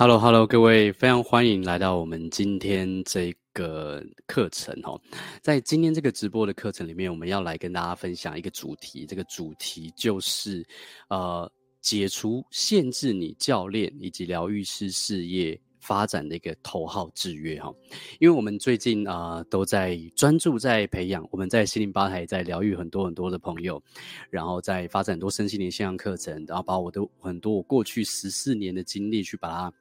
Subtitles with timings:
[0.00, 4.96] Hello，Hello，各位，非常欢迎来到我们今天这个课程哦。
[5.42, 10.64] 在今天这个直播的课程里面，我们要来跟大家分享一个主题，这个主题就是
[11.08, 11.50] 呃，
[11.80, 17.74] 解除限制你教练以及疗愈师事业发展的一个头号制约哈，
[18.20, 23.82] 因为我们最近啊、都在专注在培养，我们在心灵吧台在疗愈很多很多的朋友，
[24.30, 29.72] 然后在发展很多身心灵线上课程，然后把我的很多我过去十四年的经历去把它。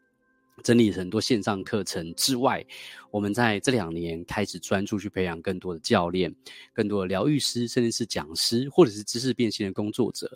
[0.64, 2.66] 整理很多线上课程之外，
[3.12, 6.34] 我们在这两年开始专注去培养更多的教练、
[6.74, 10.30] 更多的疗愈师，甚至是讲师，或者是知识变现的工作者，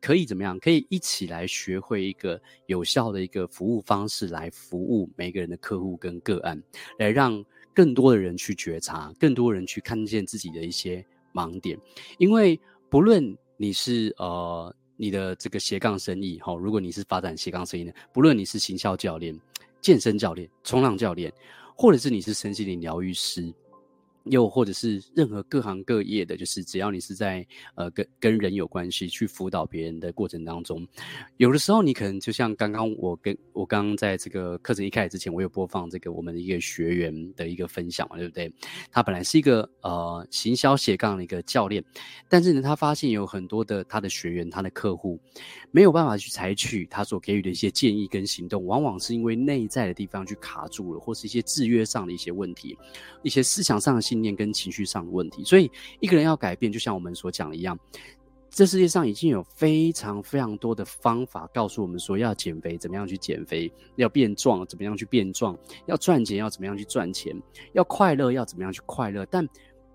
[0.00, 0.58] 可以怎么样？
[0.58, 6.60] 可以一起来学会一个有效的一个服务方式，来服务每个人的客户跟个案，
[6.98, 11.78] 来让更多的人去觉察，更多人去看见自己的一些盲点。
[12.18, 12.60] 因为
[12.90, 19.38] 不论你是呃你的这个斜杠生意，哈，如果你是发展斜杠生意的，不论你是行销教练。
[19.80, 21.32] 健身教练、冲浪教练，
[21.76, 23.52] 或者是你是身心灵疗愈师。
[24.24, 30.86] 又或者是任何各行各业的，就是只要你是在呃跟跟人有关系去辅导别人的过程当中，
[31.36, 38.52] 有的时候你可能就像刚刚我跟我刚刚在这个课程一开始之前，我有播放这个我们的一个学员的一个分享嘛，对不对？
[38.90, 41.82] 他本来是一个呃行销斜杠的一个教练，
[42.28, 45.18] 但是呢，他发现有很多的他的学员、他的客户
[45.70, 52.76] 没有办法去采取他所给予的一些建议跟行动，往往是因为内在的地方去卡住了，或是一些制约上的一些问题，
[53.22, 57.78] 一些思想上的信念跟情绪上的问题，所以一个人要改变，就像我们所讲的一样，
[58.50, 67.34] 这世界上已经有非常非常多的方法告诉我们说，要减肥怎么样去减肥，要变壮怎么样去变壮，要赚钱要怎么样去赚钱，
[67.72, 69.24] 要快乐要怎么样去快乐。
[69.26, 69.46] 但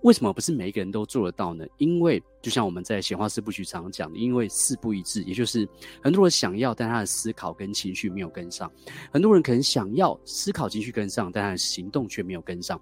[0.02, 1.66] 为什么不是每一个人都做得到呢？
[1.78, 5.68] 因为就像我们在闲话四部曲常讲的，因为四不一致，也就是
[6.02, 8.70] 很多人想要，但他的思考跟情绪没有跟上；
[9.14, 12.80] 很多人可能想要思考情绪跟上，但他的行动却没有跟上。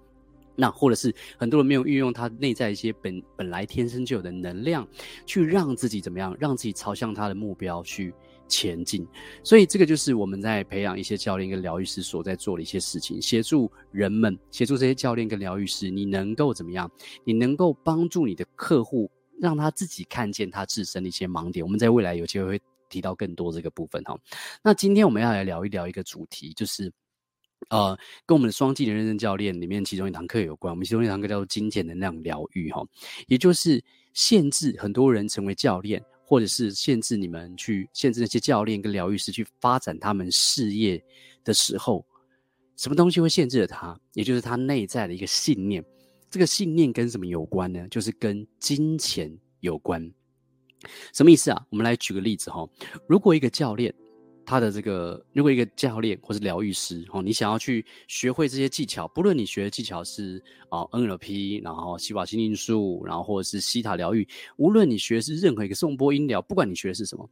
[0.54, 4.86] 那或者是很多人没有运用他内在一些本本来天生就有的能量，
[5.26, 8.12] 去让自己怎么样，让自己朝向他的目标去
[8.48, 9.06] 前进。
[9.42, 16.90] 所以这个就是我们在培养一些教练跟疗愈师所在做的一些事情，协助人们，协助这些教练跟疗愈师，你能够怎么样？
[17.24, 19.10] 你能够帮助你的客户，
[19.40, 21.64] 让他自己看见他自身的一些盲点。
[21.64, 22.60] 我们在未来有机会会
[22.90, 24.18] 提到更多这个部分哈。
[24.62, 26.92] 那今天我们要来聊一聊一个主题，就是。
[27.68, 30.72] 呃，跟我们的双技能认证教练里面其中一堂课有关。
[30.72, 32.82] 我们其中一堂课叫做金钱能量疗愈，哈，
[33.26, 41.02] 也就是限制很多人成为教练，或者是限制你们去限制那些教练跟疗愈师去发展他们事业
[41.44, 42.04] 的时候，
[42.76, 43.98] 什么东西会限制了他？
[44.14, 45.84] 也就是他内在的一个信念。
[46.30, 47.86] 这个信念跟什么有关呢？
[47.90, 50.12] 就是跟金钱有关。
[51.12, 51.66] 什么意思啊？
[51.70, 52.68] 我们来举个例子哈，
[53.06, 53.94] 如果一个教练。
[54.44, 64.26] 他的这个，如果一个教练或是疗愈师哦，你想要去学会这些技巧，不论你学的技巧是啊 NLP，然后西瓦心灵术，然后或者是西塔疗愈，
[64.56, 67.28] 无论你学的是任何一个颂钵音疗，不管你学的是什么，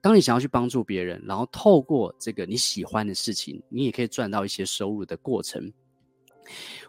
[0.00, 5.72] 当你想要去帮助别人，然后透过这个你喜欢的事情，你也可以赚到一些收入的过程。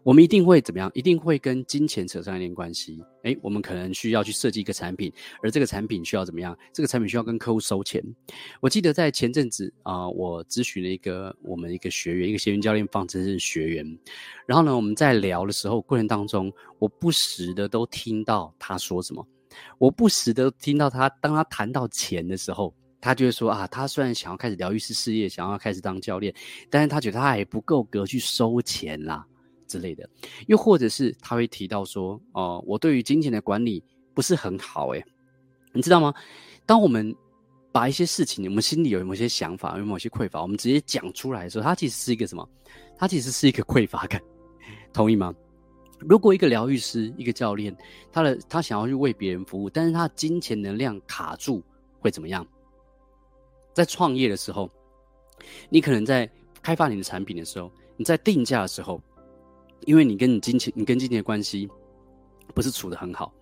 [0.03, 0.89] 我们一定会怎么样？
[0.93, 3.03] 一定会跟金钱扯上一点关系。
[3.23, 5.11] 诶，我们可能需要去设计一个产品，
[5.41, 6.57] 而这个产品需要怎么样？
[6.71, 8.03] 这个产品需要跟客户收钱。
[8.61, 13.99] 我记得在前阵子啊、我咨询了一个我们一个学员，一个学员教练方程式学员。
[14.45, 19.27] 然后呢，我们在聊的时候过程当中，我不时的都听到他说什么，
[19.79, 22.71] 我不时的听到他，当他谈到钱的时候，
[23.01, 26.31] 他就会说啊，他虽然想要开始疗愈师事业，想要开始当教练，
[26.69, 29.25] 但是他觉得他还不够格去收钱啦。
[29.75, 30.09] 之类的，
[30.47, 35.03] 又或者是他会提到说，哦、我对于金钱的管理不是很好，诶，
[35.73, 36.13] 你知道吗？
[36.65, 37.13] 当我们
[37.71, 42.47] 把一些事情，我们心里有某些想法，有某些匮乏，我们直接讲出来的时候，它其实是一个什么？
[42.97, 44.21] 它其实是一个匮乏感，
[44.93, 45.33] 同意吗？
[45.99, 47.75] 如果一个疗愈师、一个教练，
[48.11, 51.61] 他的他想要去为别人服务，但是他金钱能量卡住，
[51.99, 52.45] 会怎么样？
[53.73, 54.69] 在创业的时候，
[55.69, 56.29] 你可能在
[56.61, 59.01] 开发你的产品的时候，你在定价的时候。
[59.85, 61.69] 因为你跟你金钱，你跟金钱的关系
[62.53, 63.33] 不是处得很好，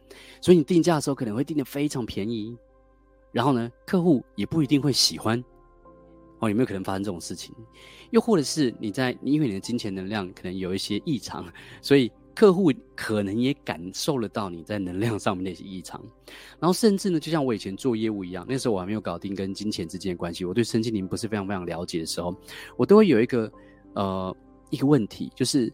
[0.42, 2.56] 所以你定价的时候可能会定得非常便宜，
[3.32, 5.44] 然后呢，客户也不一定会喜欢。
[6.40, 7.56] 哦，有没有可能发生这种事情？
[8.12, 11.46] 又或者是你在，因为你的金钱能量可能有一些异常，
[11.82, 16.04] 所以客户可能也感受得到你在能量上面那些异常。
[16.60, 22.36] 然后甚至呢，就像我以前做业务一样，那时候我还没有搞定跟金钱之间的关系，我对身心灵不是非常非常了解的时候，
[22.76, 23.50] 我都会有一个
[23.94, 24.36] 呃
[24.70, 25.72] 一个问题，就是。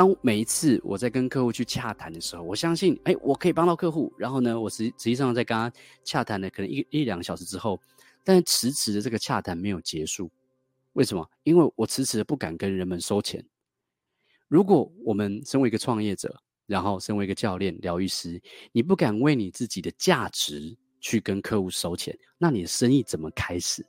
[0.00, 4.10] 当每一次我在跟客户去洽谈的时候，我相信，哎，我可以帮到客户。
[4.16, 5.70] 然后呢，我实实际上在跟他
[6.02, 7.78] 洽谈的可能一一两个小时之后，
[8.24, 10.30] 但是迟迟的这个洽谈没有结束，
[10.94, 11.28] 为什么？
[11.42, 13.44] 因为我迟迟的不敢跟人们收钱。
[14.48, 18.40] 如果我们身为一个创业者，然后身为一个教练、疗愈师，
[18.72, 23.84] 你不敢为你自己的价值去跟客户收钱，那你的生意怎么开始？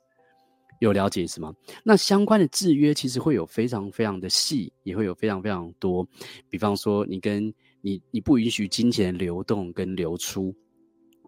[0.82, 1.54] 有了解是吗？
[1.84, 6.06] 那相关的制约其实会有非常非常的细，也会有非常非常多。
[6.50, 10.54] 比方说，你跟你你不允许金钱流动跟流出，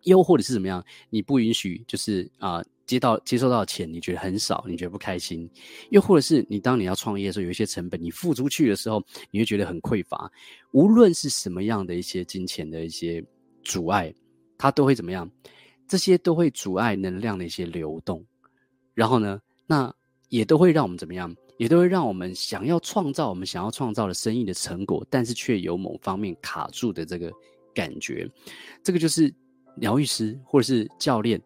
[0.03, 0.85] 又或者是怎么样？
[1.09, 2.63] 你不允许就是啊。
[2.87, 5.49] 接到接收到钱，你觉得很少，你觉得不开心，
[5.89, 10.31] 又或者是你当你要创业的时候，有一些成本你付出去的时候，你会觉得很匮乏。
[10.73, 13.25] 无论是什么样的一些金钱的一些
[13.63, 14.13] 阻碍，
[14.59, 15.27] 它都会怎么样？
[15.89, 18.23] 这些都会阻碍能量的一些流动。
[18.95, 19.93] 然后呢，那
[20.29, 21.35] 也都会让我们怎么样？
[21.57, 27.33] 也都会让我们想要创造我们想要创造的生意的成果，但是却有某方面卡住的这个
[27.73, 28.29] 感觉。
[28.83, 29.33] 这个就是
[29.77, 31.41] 疗愈师或者是教练。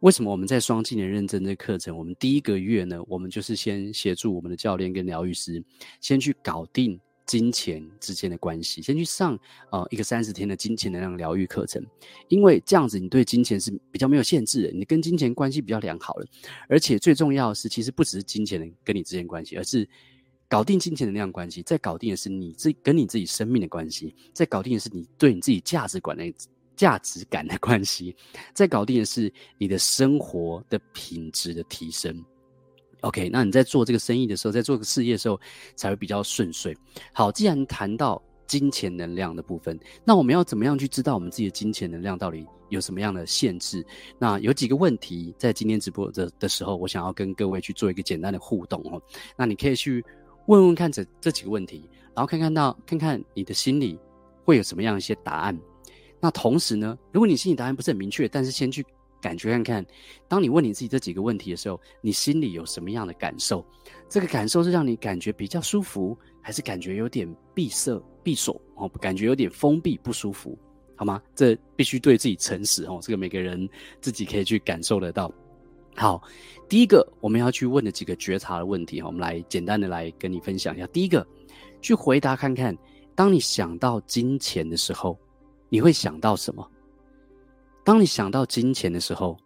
[0.00, 1.96] 为什么我们在双技能认证这课程？
[1.96, 5.62] 我们第一个月呢，我们就是先协助我们的教练跟疗愈师，
[6.00, 9.38] 先去搞定金钱之间的关系，先去上
[9.70, 11.84] 呃一个三十天的金钱能量疗愈课程。
[12.28, 16.26] 因为这样子，你对金钱是比较没有限制的，你跟金钱关系比较良好了。
[16.68, 19.88] 而且最重要的是，其实不只是金钱跟你之间关系，而是
[20.48, 26.32] 搞定金钱能量关系，再搞定的是你自跟你自己生命的关系，再搞定的是你对你自己价值观的。
[26.76, 28.16] 价值感的关系，
[28.52, 32.20] 再搞定的是你的生活的品质的提升。
[33.04, 35.38] OK，那你在做这个生意的时候，在做个事业的时候，
[35.76, 36.74] 才会比较顺遂。
[37.12, 43.84] 好，既然谈到金钱能量的部分，那我们要怎么样去知道我们自己的金钱能量到底有什么样的限制？
[44.18, 49.00] 那有几个问题，在今天直播的的时候，我想要跟各位去做一个简单的互动哦。
[49.36, 50.02] 那你可以去
[50.46, 53.98] 问问看这这几个问题，然后看看到看看你的心里
[54.44, 55.58] 会有什么样一些答案。
[56.20, 58.82] 那同时呢，如果你心里答案不是很明确，但是先去
[59.24, 59.86] 感觉看看，
[60.28, 63.64] 当你问你自己这几个问题的时候，你心里有什么样的感受？
[64.06, 68.86] 这个感受是让你感觉比较舒服，还是感觉有点闭塞、闭锁哦？
[69.00, 70.58] 感觉有点封闭、不舒服，
[70.94, 71.22] 好吗？
[71.34, 72.98] 这必须对自己诚实哦。
[73.00, 73.66] 这个每个人
[74.02, 75.32] 自己可以去感受得到。
[75.96, 76.22] 好，
[76.68, 80.86] 第一个我们要去问的几个觉察的问题哈，我们来简单的来跟你分享一下。
[80.88, 81.26] 第一个，
[81.80, 82.76] 去回答看看，
[83.14, 85.18] 当你想到金钱的时候。
[85.70, 86.70] 你会想到什么？
[87.84, 89.38] 当你想到金钱的时候，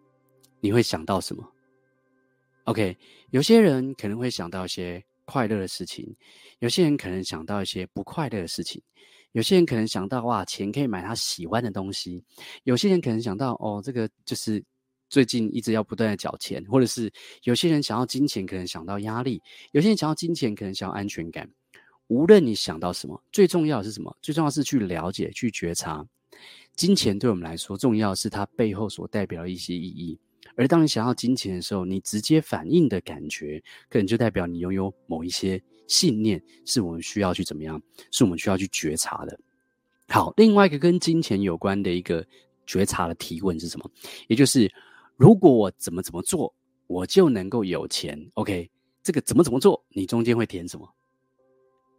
[0.61, 1.44] 你会想到什么
[2.64, 2.96] ？OK，
[3.31, 6.14] 有些人可能会想到一些快乐的事情，
[6.61, 8.81] 有些人可能想到一些不快乐的事情，
[9.32, 12.23] 有些人可能想到哇，钱可以买他喜欢的东西，
[12.62, 14.62] 有些人可能想到哦，这个就是
[15.11, 17.12] 最近一直要不断的缴钱，或者是
[17.43, 19.43] 有些人想要金钱，可能想到压力，
[19.73, 21.50] 有些人想要金钱，可能想要安全感。
[22.06, 24.17] 无论你想到什么，最重要的是什么？
[24.23, 26.06] 最重要是去了解、去觉察。
[26.78, 30.16] 金钱对我们来说，重要是它背后所代表的一些意义。
[30.54, 33.60] 而当你想要金钱的时候，你直接反应的感觉，
[33.90, 37.82] 可能就代表你拥有某一些信念，是我们需要去怎么样？
[38.12, 39.40] 是我们需要去觉察的。
[40.06, 42.25] 好，另外一个跟金钱有关的一个
[42.64, 43.90] 觉察的提问是什么？
[44.28, 44.72] 也就是，
[45.16, 46.54] 如果我怎么怎么做，
[46.86, 48.16] 我就能够有钱。
[48.34, 48.70] OK，
[49.02, 50.88] 这个怎么怎么做，你中间会填什么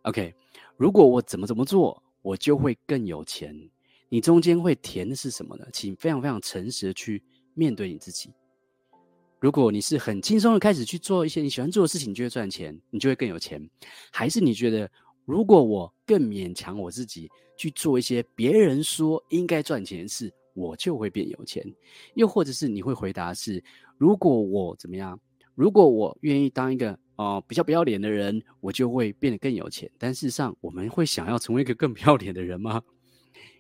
[0.03, 0.33] ？OK，
[0.77, 3.53] 如果我怎么怎么做，我就会更有钱。
[4.09, 5.65] 你中间会填的是什么呢？
[5.71, 7.21] 请非常非常诚实的去
[7.53, 8.31] 面对你自己。
[9.39, 13.62] 如果你是很轻松的开始去做一些你喜欢做的事情，你就会赚钱，你就会更有钱；
[14.12, 14.89] 还是你觉得，
[15.25, 21.63] 如果我更勉强我自己去做一些别人说应该赚钱的事，我就会变有钱？
[22.15, 23.63] 又或者是你会回答是，
[23.98, 25.17] 如果我怎么样？
[25.55, 29.89] 如果我愿意当一个、呃、比较不要脸的人，我就会变得更有钱。
[29.98, 32.81] 但事实上，我们会想要成为一个更不要脸的人吗？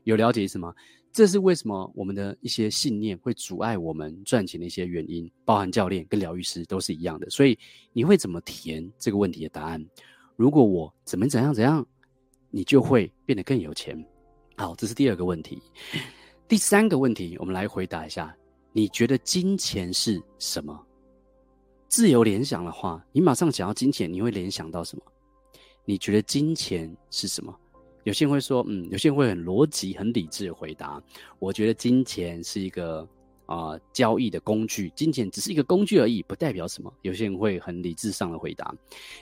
[0.09, 0.73] 有了解意思吗？
[1.11, 7.29] 这是为什么我们的一些信念会阻碍我们赚钱的一些原因，包含教练跟疗愈师都是一样的。
[7.29, 7.57] 所以
[7.93, 9.83] 你会怎么填这个问题的答案？
[10.35, 11.85] 如果我怎么怎样怎样，
[12.49, 14.03] 你就会变得更有钱。
[14.57, 15.61] 好，这是第二个问题。
[16.47, 18.35] 第三个问题，我们来回答一下：
[18.73, 20.79] 你觉得金钱是什么？
[21.87, 25.03] 自由联想的话，你马上想要金钱，你会联想到什么？
[25.85, 27.55] 你觉得金钱是什么？
[28.09, 30.99] 有些人会说，嗯，有些人会很逻辑、很理智的回答。
[31.37, 33.07] 我觉得金钱是一个
[33.45, 36.91] 啊、交易的工具，金钱只是一个工具而已，不代表什么。
[37.03, 38.73] 有些人会很理智上的回答。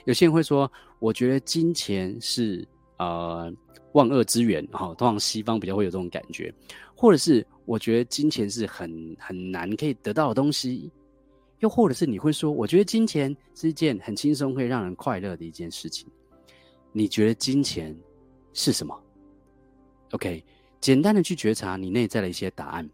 [0.06, 2.66] 有些人会说，我觉得金钱是
[2.96, 3.52] 呃
[3.92, 6.50] 万恶之源，哈、哦，通常西方比较会有这种感觉，
[6.94, 10.90] 或者是我觉得金钱是很很难可以得到的东西，
[11.58, 16.08] 又或者是你会说，我觉得金钱是一件很轻松可以让人快乐的一件事情。
[16.90, 17.94] 你觉得金钱
[18.58, 19.04] 是什么
[20.10, 20.44] ？OK，
[20.80, 22.90] 简单的去觉察你内在的一些答案。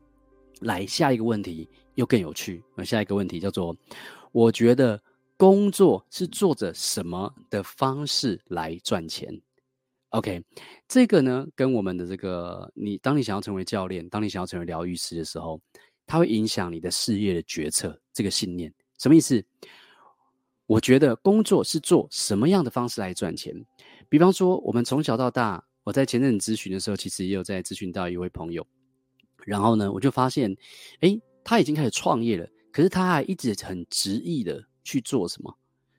[0.60, 2.62] 来，下一个问题又更有趣。
[2.74, 3.74] 那下一个问题叫做：
[4.30, 5.02] 我觉得
[5.38, 9.40] 工作是做着什么的方式来赚钱
[10.10, 10.44] ？OK，
[10.86, 15.58] 这个呢，跟我们的这个你，当你想要成为教练，当你想要成为疗愈师的时候，
[16.06, 17.98] 它会影响你的事业的决策。
[18.12, 19.42] 这个信念什么意思？
[20.66, 23.54] 我觉得工作是做什么样的方式来赚钱？
[24.08, 28.66] 比方说，我们从小到大，我在前阵子咨询的时候，其实也有在咨询到一位朋友，
[29.44, 30.54] 然后呢，我就发现，
[31.00, 34.64] 诶，他已经开始创业了，可是他还一直很执意的。
[34.86, 35.50] 去做什么？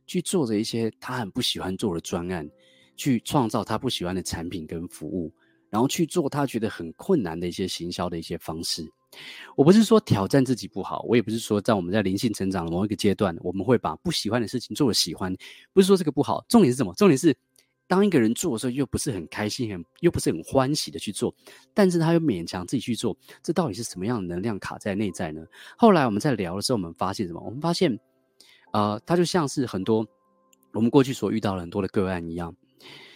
[0.05, 2.47] 去做着一些他很不喜欢做的专案，
[2.95, 5.33] 去创造他不喜欢的产品跟服务，
[5.71, 8.87] 然后去做他觉得很困难的一些行销的一些方式。
[9.57, 15.35] 我不是说挑战自己不好，我也不是说在我们在灵性成长的某一个阶段，我们会把不喜欢的事情做了喜欢，
[15.73, 16.45] 不是说这个不好。
[16.47, 16.93] 重点是什么？
[16.93, 17.35] 重点是
[17.87, 21.33] 当一个人做的时候，又不是很开心，很又不是很欢喜的去做，
[21.73, 25.45] 但是他又勉强自己去做，这到底是什么样的能量卡在内在呢？
[25.77, 27.41] 后来我们在聊的时候，我们发现什么？
[27.41, 27.99] 我们发现。
[28.71, 30.05] 呃，他就像是很多
[30.73, 32.53] 我们过去所遇到的很多的个案一样，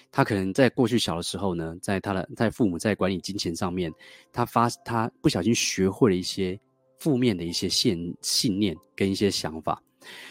[0.10, 3.92] 他可能在过去小的时候呢，在他的在父母在管理金钱上面，
[4.32, 6.58] 他发他不小心学会了一些
[6.98, 9.84] 负面的一些信信念跟一些想法，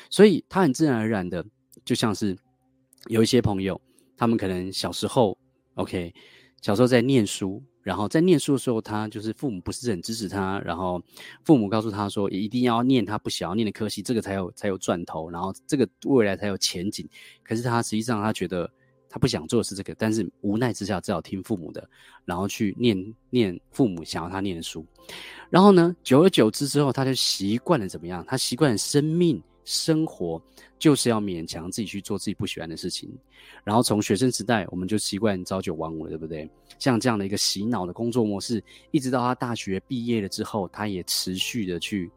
[0.08, 1.44] 所以他很自然而然的，
[1.84, 2.34] 就像是
[3.08, 3.78] 有一些朋友，
[4.18, 5.38] 他们可能小时候
[5.76, 6.12] ，OK，
[6.60, 7.62] 小时候在念书。
[7.80, 11.02] 然后在念书的时候，他就是父母不是很支持他，然后
[11.42, 17.08] 父母告诉他说，一定要念他不想要念的科系，这个才有才有赚头，然后这个未来才有前景。
[17.42, 18.70] 可是他实际上他觉得
[19.08, 21.88] 他不想做的是这个，但是无奈之下只好听父母的，
[22.26, 24.84] 然后去念念父母想要他念的书。
[25.48, 28.22] 然后呢，久而久之之后，他就习惯了怎么样？
[28.28, 29.42] 他习惯了生命。
[29.68, 30.40] 生活
[30.78, 33.06] 就是要勉强自己去做自己不喜欢的事情，
[33.62, 36.50] 然后从学生时代我们就习惯朝九晚五了，对不对？
[36.78, 42.10] 像这样的一个洗脑的工作模式，一直到他大学毕业了之后，他也持续的去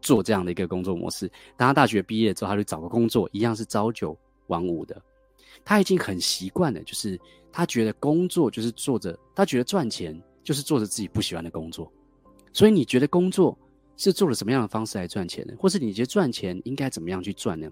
[0.00, 1.30] 做这样的一个工作模式。
[1.54, 4.16] 当他大学毕业之后，他就找个工作，一样是朝九
[4.46, 4.98] 晚五的。
[5.66, 7.20] 他已经很习惯了，就是
[7.52, 11.92] 他觉得工作就是做着，他觉得赚钱就是做着自己不喜欢的工作。
[12.54, 13.54] 所以你觉得工作？
[13.96, 15.54] 是做了什么样的方式来赚钱呢？
[15.58, 17.70] 或是你觉得赚钱应该怎么样去赚呢？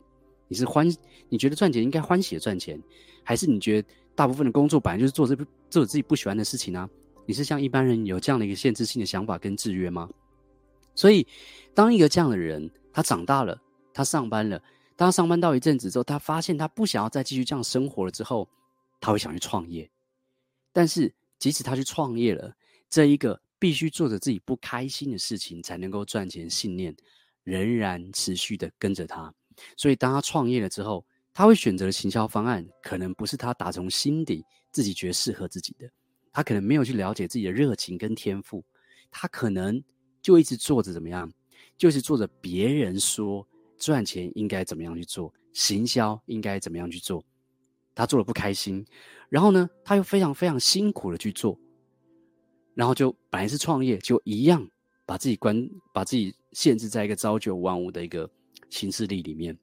[0.48, 0.86] 你是欢，
[1.28, 2.80] 你觉得赚钱应该欢喜的赚钱，
[3.24, 5.34] 还是你觉得大部分的工作本来就是做这
[5.70, 6.88] 做自己不喜欢的事情呢？
[7.26, 10.08] 你是像一般人有这样的一个限制性的想法跟制约吗？
[10.94, 11.26] 所以，
[11.74, 13.58] 当一个这样的人，他长大了，
[13.94, 14.58] 他上班了，
[14.94, 18.48] 当他上班到一阵子之后，他发现他不想要再继续这样生活了之后，
[19.00, 19.90] 他会想去创业。
[20.72, 22.54] 但是，即使他去创业了，
[22.88, 23.41] 这一个。
[23.62, 26.92] 必须做着自己不开心的事情才能够赚钱，信念
[27.44, 29.32] 仍然持续的跟着他。
[29.76, 35.88] 所以，当他创业了之后，他会选择的行销方案可能不是他打从心底自己觉得适合自己的。
[36.32, 38.64] 他可能没有去了解自己的热情跟天赋，
[39.12, 39.80] 他可能
[40.20, 41.32] 就一直做着怎么样，
[41.78, 43.46] 就是做着别人说
[43.78, 47.24] 赚钱应该怎么样去做，行销应该怎么样去做，
[47.94, 48.84] 他做了不开心，
[49.28, 51.56] 然后呢，他又非常非常辛苦的去做。
[52.74, 54.66] 然后就本来是创业，就一样
[55.04, 58.28] 把自己关，把自己限制在一个朝九晚五的一个
[58.70, 59.56] 形式力里面。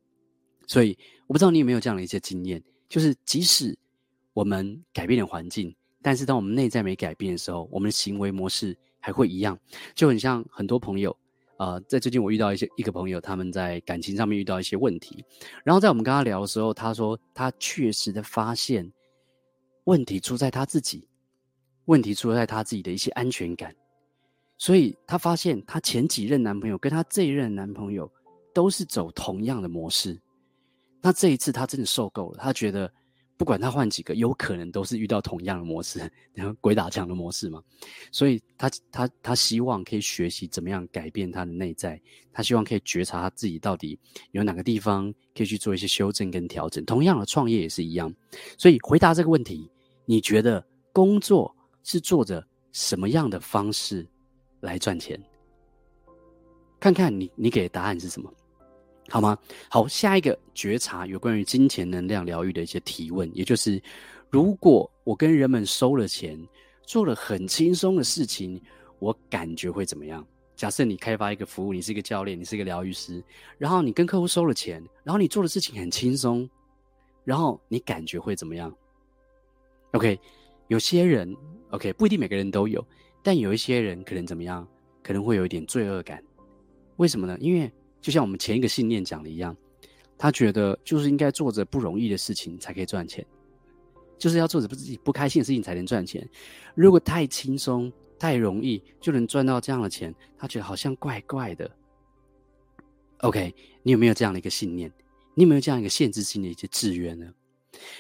[0.68, 3.76] 所以我不知道你有没有这样的一些经验，就是即使
[4.34, 9.60] 我们改变了环境，但是当我们内在没改变的时候，我们的行为模式还会一样。
[9.96, 11.18] 就很像很多朋友，
[11.58, 15.26] 呃，在最近我遇到一些一个朋友，他们在感情上面遇到一些问题，
[15.64, 18.90] 然后在我们跟他聊的时候，他说他确实的发现
[19.86, 21.09] 问题出在他自己。
[21.90, 23.76] 问题出在她自己的一些安全感，
[24.60, 28.10] 所以她发现她前几任男朋友跟她这一任男朋友
[28.54, 30.16] 都是走同样的模式。
[31.02, 32.92] 那这一次她真的受够了，她觉得
[33.38, 36.00] 不管她换几个，有可能都是遇到同样的模式，
[36.32, 37.60] 然后鬼打墙的模式嘛。
[38.12, 42.00] 所以她她她希望可以学习怎么样改变她的内在，
[42.32, 43.98] 她希望可以觉察她自己到底
[44.30, 46.86] 有哪个地方可以去做一些修正跟调整。
[46.86, 48.14] 同样的创业也是一样。
[48.60, 49.72] 所以回答这个问题，
[50.06, 51.56] 你觉得工作？
[51.84, 54.06] 是做着什么样的方式
[54.60, 55.22] 来赚钱？
[56.80, 58.34] 看看你，你给的答案是什么，
[59.10, 59.38] 好吗？
[59.70, 63.82] 好，下一个觉察有关于金钱能量疗愈的一些提问，也就是：
[64.30, 66.40] 如果我跟人们收了钱，
[66.84, 68.62] 做了很轻松的事情，
[69.00, 70.26] 我感觉会怎么样？
[70.56, 73.22] 假设你开发一个服务，你是一个教练，你是一个疗愈师，
[73.58, 76.50] 然后你跟客户收了钱，然后你做的事情很轻松，
[77.26, 78.74] 然后你感觉会怎么样
[79.92, 80.18] ？OK，
[80.70, 81.36] 有些人。
[81.72, 82.86] OK，不一定每个人都有，
[83.24, 84.68] 但有一些人可能怎么样？
[85.02, 86.22] 可能会有一点罪恶感。
[86.98, 87.38] 为什么呢？
[87.40, 87.72] 因为
[88.02, 89.56] 就像我们前一个信念讲的一样，
[90.18, 93.26] 他觉得就是应该做着不容易的事情才可以赚钱，
[94.18, 96.28] 就是要做着不自己不开心的事情才能赚钱。
[96.76, 101.70] 如果太轻松、太容易就能赚到这样的钱，他觉得好像怪怪的。
[103.20, 104.92] OK，你有没有这样的一个信念？
[105.36, 107.32] 你有没有这样一个限制性的一些制约呢？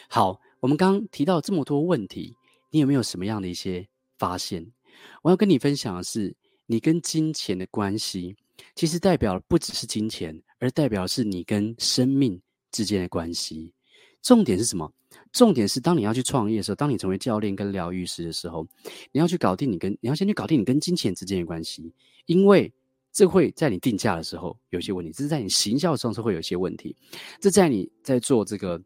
[0.10, 2.36] 好，我们刚刚提到这么多问题，
[2.72, 4.66] 你有没有什么样的一些发现？
[5.22, 6.36] 我要跟你分享的是，
[6.66, 8.36] 你跟金钱的关系，
[8.76, 13.74] 其实代表不只是金钱，而代表的是你跟生命之间的关系。
[14.22, 14.92] 重点是什么？
[15.32, 18.68] 重点是当你要去创业的时候，当你成为教练跟疗愈师的时候，
[19.12, 21.92] 你要去搞定你跟你要先去搞定你跟金钱之间的关系，
[22.26, 22.72] 因为
[23.12, 26.96] 这会在你定价的时候有些问题，这是在你行销的时候会有些问题，
[27.40, 28.80] 这在你在做这个，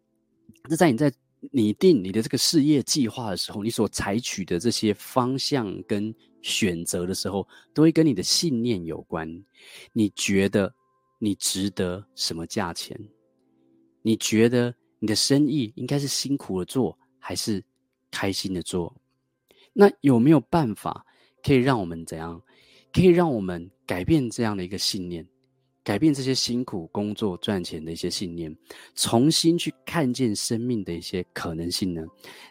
[0.69, 1.11] 这在你在
[1.51, 9.27] 拟定你的这个事业计划的时候，你所采取的这些方向跟选择的时候，都会跟你的信念有关。
[9.91, 10.73] 你觉得
[11.19, 12.99] 你值得什么价钱？
[14.01, 14.73] 你觉得？
[14.99, 17.61] 你的生意应该是辛苦的做，还是
[18.09, 18.95] 开心的做？
[19.73, 21.05] 那有没有办法
[21.43, 22.41] 可以让我们怎样？
[22.93, 25.27] 可以让我们改变这样的一个信念，
[25.83, 28.55] 改变这些辛苦工作赚钱的一些信念，
[28.95, 32.05] 重新去看见生命的一些可能性呢？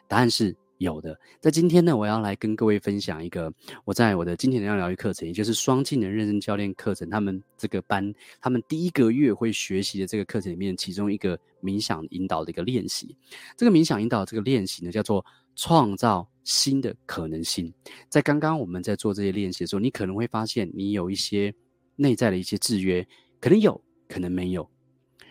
[0.07, 0.55] 答案是。
[0.79, 3.53] 有的，在今天呢，我要来跟各位分享一个
[3.85, 13.17] 我在我的金钱能量疗愈课程，也就是双技能认证教练课程，他们这个班，他们第一个月会学习的这个课程里面，其中一个冥想引导的一个练习。
[13.57, 15.25] 这个冥想引导这个练习呢，叫做
[15.55, 17.73] 创造新的可能性。
[18.09, 21.55] 在刚刚我们在做这些练习的时候，你可能会发现你有一些
[21.95, 23.07] 内在的一些制约，
[23.43, 24.67] 可能有，可能没有，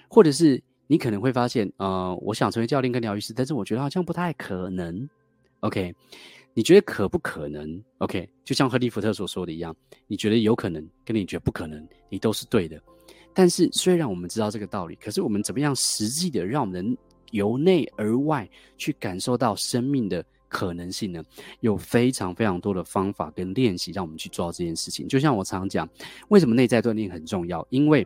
[0.10, 5.10] 或者是你可能会发现，呃，我想成为教练跟疗愈师，但是我觉得好像不太可能。
[5.62, 5.96] OK，
[6.54, 9.74] 你觉得可不可能？OK，就像赫利福特所说的一样，
[10.08, 12.78] 你觉得有可能，跟你觉得不可能，你都是对的。
[13.34, 16.98] 但是虽然我们知道这个道理，可是我们怎么样实际的让我们
[17.32, 21.24] 由内而外去感受到生命的可能性呢？
[21.62, 25.08] 有非常非常多的方法跟练习，让我们去做到这件事情。
[25.08, 25.90] 就像我常讲，
[26.28, 27.66] 为什么内在锻炼很重要？
[27.70, 28.06] 因为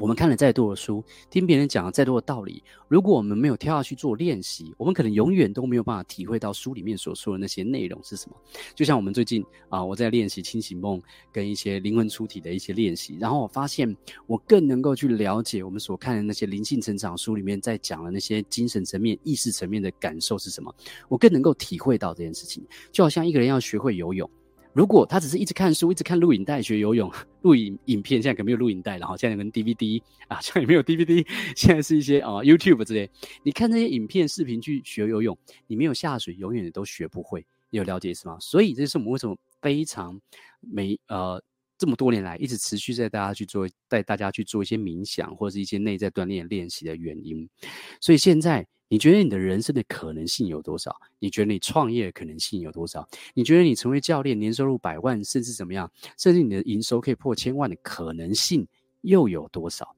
[0.00, 8.36] 我们看了再多的书，听别人讲了再多的道理，如果我们没有跳下去做练习，我们可能永远都没有办法体会到书里面所说的那些内容是什么。
[8.74, 10.98] 就像我们最近啊，我在练习清醒梦
[11.30, 13.94] 跟一些灵魂出体的一些练习，然后我发现
[14.26, 20.74] 我更能够去了解我们所看的那些灵性成长书里面在讲的那些精神层面、意识层面的感受是什么，
[21.08, 22.66] 我更能够体会到这件事情。
[22.90, 24.28] 就好像一个人要学会游泳。
[24.72, 27.10] 如果他只是一直看书，一直看录影带学游泳，
[27.42, 33.10] 录影影片，现在可能没有录影带，然后现在跟 DVD 啊，现在也没有 DVD， 现在是一些啊 YouTube 之类。
[33.42, 37.44] 你看这些影片视频去学游泳，你没有下水，永远都学不会。
[37.70, 38.36] 你有了解是吗？
[38.40, 40.20] 所以这是我们为什么非常
[40.60, 41.42] 没呃
[41.76, 47.48] 这么多年来一直持续在大家去做带大家去做一些冥想或者是一些内在锻炼练习的原因。
[48.00, 48.66] 所以现在。
[48.90, 50.94] 你觉得你的人生的可能性有多少？
[51.20, 53.08] 你觉得你创业的可能性有多少？
[53.34, 55.88] 你觉得你成为教练，年收入百万，甚至怎么样？
[56.18, 58.66] 甚至你的营收可以破千万的可能性
[59.02, 59.94] 又有多少？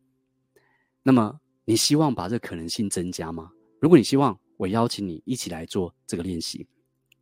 [1.02, 3.50] 那么，你希望把这可能性增加吗？
[3.80, 6.66] 如果你希望，我邀请你一起来做这个练习。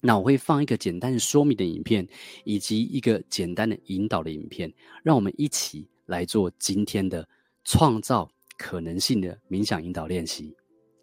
[0.01, 2.05] 那我会放一个简单的说明的影片，
[2.45, 4.73] 以及一个简单的引导的影片，
[5.05, 7.29] 让我们一起来做今天的
[7.63, 8.29] 创造
[8.59, 10.57] 可能性的冥想引导练习，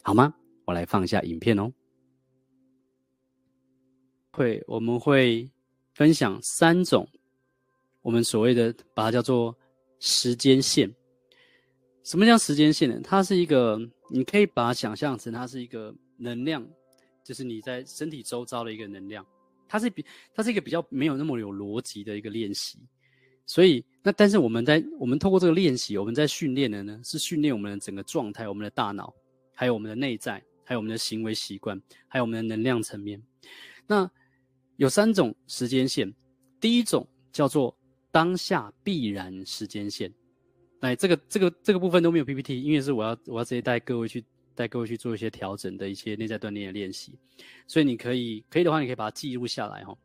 [0.03, 0.33] 好吗？
[0.67, 1.71] 我来放一下影片哦。
[4.31, 5.49] 会，我们会
[5.93, 7.07] 分享三种
[8.01, 9.57] 我们所谓的把它叫做
[9.99, 10.93] 时间线。
[12.03, 12.99] 什么叫时间线呢？
[13.01, 13.79] 它是一个，
[14.11, 16.65] 你可以把它想象成它是一个能量，
[17.23, 19.25] 就是你在身体周遭的一个能量。
[19.69, 22.77] 它是比它是一个比较没有那么有逻辑的一个练习。
[23.45, 29.13] 所以，那但是我们在我们透过这个练习，我们在训练的呢，是训练我们的整个状态，我们的大脑，
[29.53, 30.43] 还有我们的内在。
[30.67, 33.23] 还有我们的行为习惯，还有我们的能量层面。
[33.87, 34.11] 那
[34.75, 36.13] 有三种时间线，
[36.59, 37.73] 第一种叫做
[38.11, 40.13] 当下必然时间线。
[40.81, 44.21] 来，这个这个这个部分都没有 PPT，因为是我要我要直接带各位去
[44.55, 47.17] 带各位去做一些调整的一些内在锻炼的练习，
[47.65, 49.97] 所以你可以可以的话，你可以把它记录下来哈。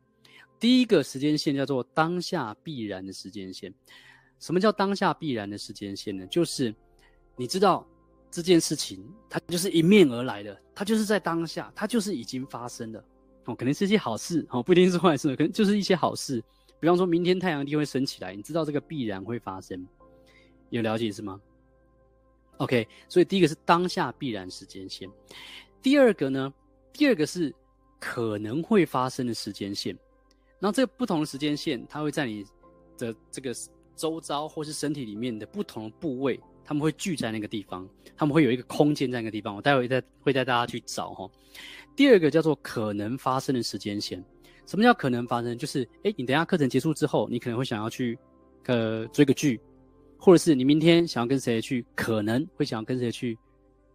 [0.61, 3.73] 第一个时间线叫做当下必然的时间线。
[4.39, 6.25] 什么叫当下必然的时间线呢？
[6.27, 6.73] 就是
[7.35, 7.85] 你知道。
[8.33, 13.03] 这件事情它就是迎面而来的，它就是在当下，它就是已经发生的
[13.45, 16.43] 哦，可能是一些好事哦，不一定是坏事，可能就是一些好事。
[16.79, 19.87] 比方说明天太阳一定会升起来，你知道这个必然会发生，
[20.71, 21.39] 有了解是吗
[22.57, 25.07] ？OK，所以第一个是当下必然时间线，
[25.79, 26.51] 第二个呢，
[26.91, 27.53] 第二个是
[27.99, 29.95] 可能会发生的时间线。
[30.59, 32.43] 然后这个不同的时间线，它会在你
[32.97, 33.53] 的这个
[33.95, 36.39] 周遭或是身体里面的不同的部位。
[36.63, 39.55] 他们会聚在那个地方，他们会有一个空间在那个地方。
[39.55, 41.29] 我待会再会带大家去找哈。
[41.95, 44.23] 第二个叫做可能发生的时间线。
[44.65, 45.57] 什么叫可能发生？
[45.57, 48.17] 就是诶，你等下课程结束之后，你可能会想要去
[48.65, 49.59] 呃追个剧，
[50.17, 53.37] 或者是你明天想要跟谁去，可能会想要跟谁去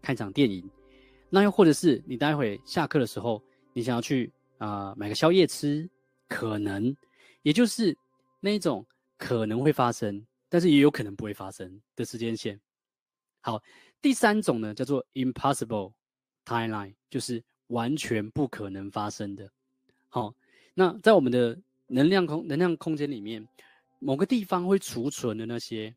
[0.02, 0.62] 看场电影，
[1.30, 5.88] 那又或者是你待会下课的时候，你想要去啊、买个宵夜吃，
[6.28, 6.94] 可能
[7.44, 7.96] 也就是
[8.38, 8.84] 那一种
[9.16, 12.60] 可能会发生，但是也有可能不会发生的时间线。
[13.40, 13.62] 好，
[14.00, 15.92] 第三种呢叫做 impossible
[16.44, 19.50] timeline，就是完全不可能发生的。
[20.08, 20.34] 好，
[20.74, 23.46] 那在我们的能量空能量空间里面，
[23.98, 25.94] 某个地方会储存的那些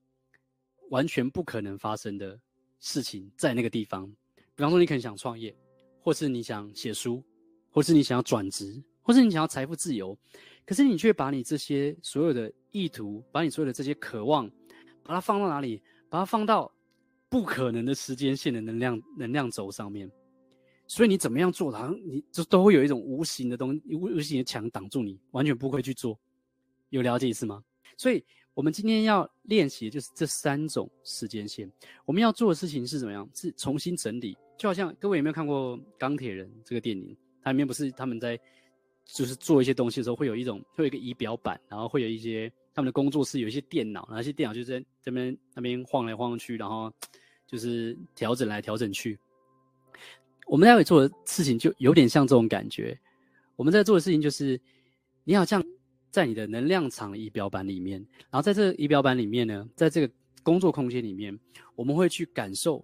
[0.90, 2.40] 完全不可能发生的
[2.80, 4.08] 事情，在那个地方。
[4.56, 5.56] 比方说，你可能想创业，
[6.02, 7.24] 或是你想写书，
[7.70, 10.18] 或是你想要转职，或是你想要财富自由，
[10.66, 14.50] 可是你却把你这些所有的意图，把你所有的这些渴望，
[15.04, 15.82] 把它放到哪里？
[16.10, 16.72] 把它放到
[17.30, 20.12] 不可能的时间线的能量能量轴上面。
[20.88, 26.20] 所以你怎么样做，好像你就都会有一种无形的东西，无形的墙挡住你，完全不会去做。
[26.90, 27.64] 有了解意思吗？
[27.96, 28.22] 所以
[28.54, 31.72] 我们今天要练习的就是这三种时间线。
[32.04, 33.30] 我们要做的事情是怎么样？
[33.34, 34.38] 是重新整理。
[34.58, 37.16] 就好像各位有没有看过《钢铁人》这个电影？
[37.42, 38.38] 它里面不是他们在
[39.06, 46.92] 就是做一些东西的时候，会有一种会有一个仪表板，然后会有一些他们的工作室有一些电脑，然后那些电脑就在这边那边晃来晃去，然后
[47.46, 49.20] 就是调整来调整去。
[50.48, 53.00] 我们待会做的事情就有点像这种感觉。
[53.56, 54.60] 我们在做的事情就是，
[55.24, 55.64] 你好像
[56.10, 61.38] 在你的能量场仪表板里面，然后在这个仪表板里面呢，在这个工作空间里面，
[61.76, 62.84] 我们会去感受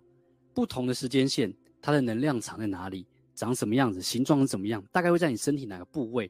[0.54, 3.06] 不同的时间线，它的能量场在哪里，
[3.38, 6.30] 长什么样子，形状是怎么样，大概会在你身体哪个部位。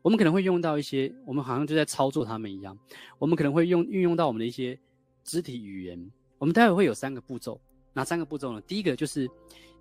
[0.00, 2.78] 我们可能会用到一些，我们好像就在操作它们一样。
[3.18, 4.78] 我们可能会用运用到我们的一些
[5.24, 6.10] 肢体语言。
[6.38, 7.60] 我们待会会有三个步骤，
[7.92, 8.60] 哪三个步骤呢？
[8.62, 9.28] 第一个就是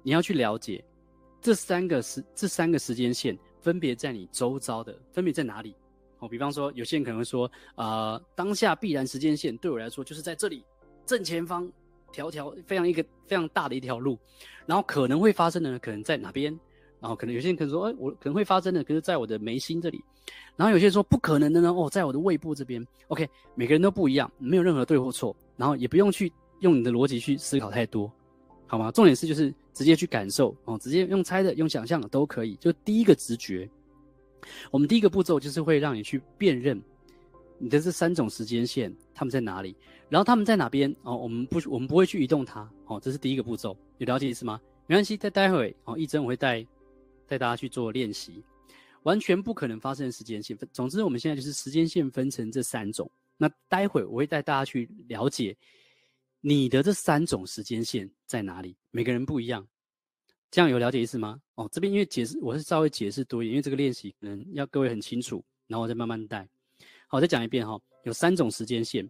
[0.01, 0.83] 你要去了解。
[1.41, 5.75] 这三个时这三个时间线分别在你周遭的，分别在哪里？
[6.19, 10.63] 哦，比方说，有些人可能会说，呃，当下必然时间线对我来说就是在这里
[11.05, 11.69] 正前方，
[12.13, 14.17] 条条非常一个非常大的一条路，
[14.65, 16.58] 然后可能会发生的呢，可能在哪边？
[17.02, 20.02] 然后可能有些人可能说，哎，我可能会发生的，可是在我的眉心这里。
[20.56, 22.82] 然后有些人说不可能的呢，哦，在我的胃部这边。
[23.08, 28.10] OK，每个人都不一样，没有任何对或错，然后也不用去用你的逻辑去思考太多。
[28.67, 28.89] 好吗？
[28.91, 32.56] 重点是就是直接去感受哦，直接用猜的、用想象的都可以。
[32.56, 33.69] 就第一个直觉，
[34.71, 36.82] 我们第一个步骤就是会让你去辨认
[37.58, 39.76] 你的这三种时间线，他们在哪里，
[40.09, 41.15] 然后他们在哪边哦。
[41.15, 42.99] 我们不，我们不会去移动它哦。
[42.99, 44.59] 这是第一个步骤，有了解意思吗？
[44.87, 46.65] 没关系，待待会哦，一真我会带
[47.27, 48.43] 带大家去做练习，
[49.03, 50.57] 完全不可能发生的时间线。
[50.71, 53.09] 总之，我们现在就是时间线分成这三种。
[53.37, 55.55] 那待会我会带大家去了解。
[56.45, 58.75] 你的这三种时间线在哪里？
[58.91, 59.65] 每个人不一样，
[60.51, 61.41] 这样有了解意思吗？
[61.55, 66.45] 哦，这边因为解释，我是稍微解释多一点，因为这个练习可能要各位很清楚，然后我再慢慢带。
[67.07, 69.09] 好，再讲一遍哈，有三种时间线，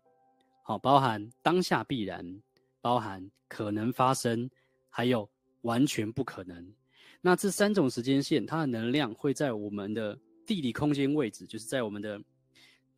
[0.66, 2.42] 好，包含当下必然，
[2.82, 4.50] 包含可能发生，
[4.90, 5.30] 还有
[5.62, 6.74] 完全不可能。
[7.22, 12.20] 那这三种时间线，它的能量会在我们的地理空间位置，就是在我们的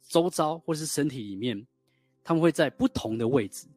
[0.08, 1.66] 周遭或是身体里面，
[2.24, 3.68] 他们会在不同的位置。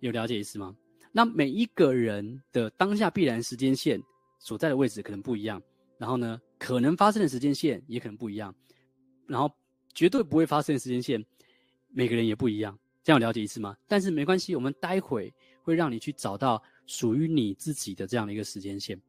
[0.00, 0.76] 有了解意思吗？
[1.10, 4.00] 那每一个人的当下必然时间线
[4.38, 5.60] 所在的位置可能不一样，
[5.96, 8.54] 然后呢，可能发生的时间线也可能不一样，
[9.26, 9.50] 然后
[9.94, 11.24] 绝对不会发生的时间线，
[11.88, 12.78] 每个人也不一样。
[13.02, 13.76] 这样了解一次吗？
[13.86, 19.00] 但是没关系，我们待会会让你去找到属于你自己的这样的一个时间线，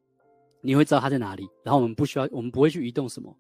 [0.62, 1.50] 你会知道它在哪里。
[1.64, 3.36] 然后我们不需要，我们不会去移动什么，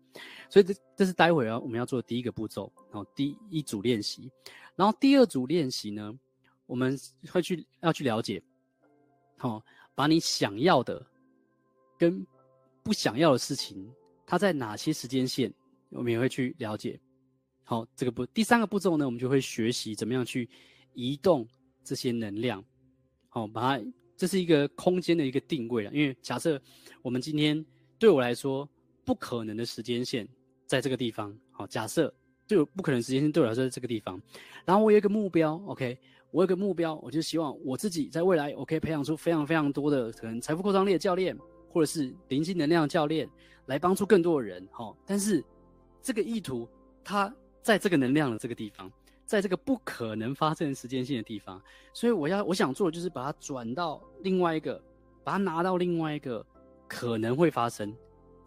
[0.49, 4.29] 所以这这是待会要我们要做的第一个步骤，然后第一组练习，
[4.75, 6.13] 然后第二组练习呢？
[6.65, 6.99] 我们
[7.31, 8.43] 会去要去了解，
[9.37, 9.63] 好、哦，
[9.95, 11.03] 把你想要的
[11.97, 12.23] 跟
[12.83, 13.91] 不想要的事情，
[14.23, 15.51] 它在哪些时间线，
[15.89, 16.99] 我们也会去了解。
[17.69, 20.49] 好，这个步第三个步骤呢，我们就会学习怎么样去
[20.95, 21.47] 移动
[21.83, 22.65] 这些能量。
[23.27, 23.85] 好，把它
[24.17, 26.59] 这是一个空间的一个定位了，因为假设
[27.03, 27.63] 我们今天
[27.99, 28.67] 对我来说
[29.05, 30.27] 不可能的时间线
[30.65, 32.11] 在这个地方，好，假设
[32.47, 34.19] 就不可能时间线对我来说在这个地方，
[34.65, 35.95] 然后我有一个目标，OK。
[36.31, 41.37] 我有个目标，我就希望我自己在未来，我可以培养出非常非常多的可能财富扩张力的教练，
[41.69, 43.29] 或者是灵性能量教练，
[43.67, 44.67] 来帮助更多的人。
[44.69, 45.43] 齁，但是
[46.01, 46.67] 这个意图，
[47.03, 48.91] 它在这个能量的这个地方，
[49.25, 51.61] 在这个不可能发生时间线的地方，
[51.93, 54.81] 所以我要我想做的就是把它转到另外一个，
[55.23, 56.45] 把它拿到另外一个
[56.87, 57.95] 可能会发生，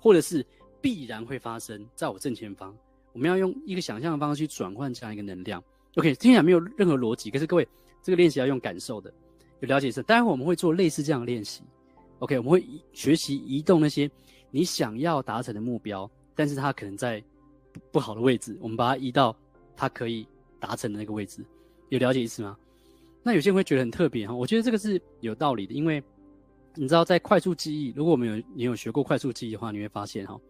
[0.00, 0.44] 或者是
[0.80, 2.76] 必然会发生在我正前方。
[3.12, 5.62] 我们要用一个想象的方式去转换这样一个能量。
[5.96, 7.68] OK，听起来没有任何逻辑，可是各位，
[8.02, 9.12] 这个练习要用感受的，
[9.60, 10.02] 有了解是？
[10.02, 11.62] 待会我们会做类似这样的练习。
[12.20, 14.10] OK，我们会学习移动那些
[14.50, 17.22] 你想要达成的目标，但是它可能在
[17.90, 19.36] 不好的位置，我们把它移到
[19.76, 20.26] 它可以
[20.60, 21.44] 达成的那个位置，
[21.88, 22.56] 有了解意思吗？
[23.22, 26.02] 那有些人会觉得很特别哈，我觉得这个是有道理的，因为
[26.74, 30.40] 你知道，在快速记忆，如果我们有你有学过快速记忆的话，你会发现哈，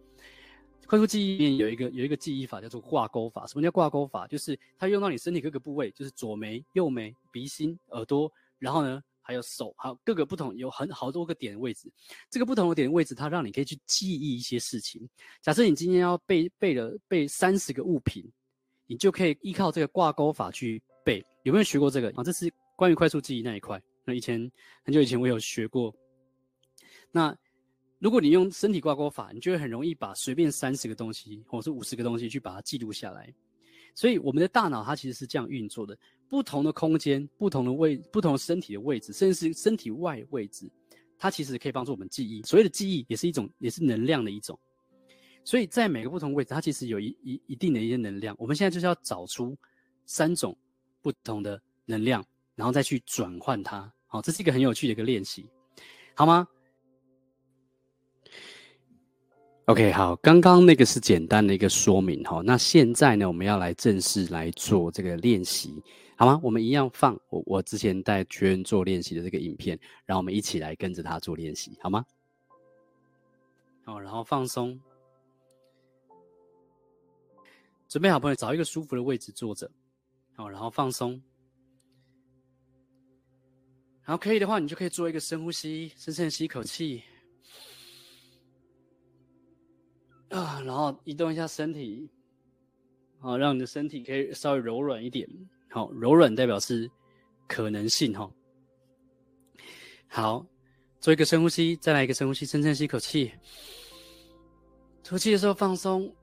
[0.87, 3.45] 快速记忆里面有一个有一个记忆法叫做挂钩法。
[3.45, 4.25] 什么叫挂钩法？
[4.27, 11.91] 就是它用到你身体各个部位，就是左眉、右眉、鼻心、耳朵，然后呢，还有手，还有各个不同有很好多个点的位置。
[12.29, 15.09] 这个不同的点的位置，它让你可以去记忆一些事情。
[15.41, 18.23] 假设你今天要背背了背三十个物品，
[18.85, 21.25] 你就可以依靠这个挂钩法去背。
[21.43, 22.23] 有没有学过这个啊？
[22.23, 23.81] 这是关于快速记忆那一块。
[24.05, 24.51] 那以前
[24.83, 25.95] 很久以前我有学过。
[27.11, 27.35] 那
[27.99, 33.33] 如果你用身体挂钩法，你就会很容易把随便三十个东西，或是五十个东西去把它记录下来。
[33.95, 35.97] 所以我们的大脑它其实是这样运作的：
[36.33, 40.67] 不同的空间、不同的位、不同身体的位置，甚至是身体外位置，
[41.15, 42.41] 它其实可以帮助我们记忆。
[42.41, 44.57] 所谓的记忆也是一种，也是能量的一种。
[45.43, 48.35] 所以在每个不同位置，它其实有一一一定的一些能量。
[48.39, 49.55] 我们现在就是要找出
[50.07, 50.57] 三种
[51.03, 53.93] 不同的能量，然后再去转换它。
[54.07, 55.45] 好，这是一个很有趣的一个练习，
[56.15, 56.47] 好吗
[59.65, 62.41] ？OK，好，刚刚那个是简单的一个说明哈。
[62.43, 65.79] 那现在呢，我们要来正式来做这个练习，
[66.23, 66.39] 好吗？
[66.41, 72.05] 我们一样放我我之前带学员做练习的这个影片，然后我们一起来跟着他做练习，好吗？
[73.83, 74.79] 好，然后放松，
[77.89, 79.69] 准备好朋友，找一个舒服的位置坐着，
[80.33, 81.21] 好，然后放松，
[84.05, 87.03] 然后可以的话，你就可以做一个深呼吸，深深吸一口气。
[90.29, 92.09] 啊，然后移动一下身体，
[93.19, 95.27] 好，让你的身体可以稍微柔软一点。
[95.73, 96.87] 好，柔软代表是
[97.47, 98.29] 可能性哈。
[100.07, 100.45] 好，
[100.99, 103.31] 做一个深呼吸，再来一个深呼吸，深深吸一口气，
[105.03, 106.13] 吐气的时候放松。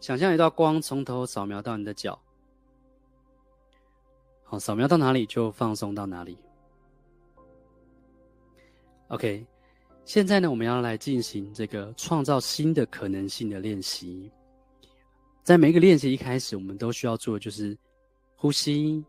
[0.00, 2.18] 想象一道光从头扫描到你的脚，
[4.42, 6.38] 好，扫描到哪里就放松到哪里。
[9.08, 9.46] OK。
[10.06, 14.32] 现在呢，我们要来进行这个创造新的可能性的练习。
[15.46, 17.78] 在每一个练习一开始，我们都需要做的就是
[18.34, 19.04] 呼吸，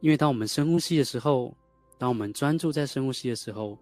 [0.00, 1.56] 因为当我们深呼吸的时候，
[1.96, 3.78] 当我们专注在深呼吸的时候，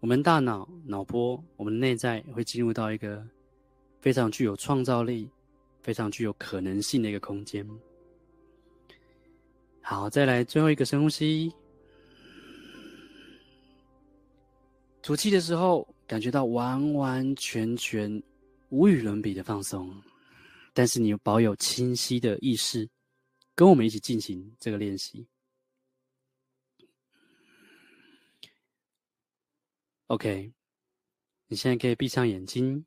[0.00, 3.26] 我们大脑脑波，我们内在会进入到一个
[4.02, 5.26] 非常具有创造力、
[5.80, 7.66] 非常具有可能性的一个空间。
[9.80, 11.50] 好，再来最后一个深呼吸。
[15.00, 18.22] 吐气的时候，感觉到完完全全
[18.68, 19.90] 无与伦比的放松，
[20.72, 22.88] 但是你保有清晰的意识，
[23.54, 25.26] 跟我们一起进行这个练习。
[30.06, 30.52] OK，
[31.48, 32.84] 你现在可以闭上眼睛。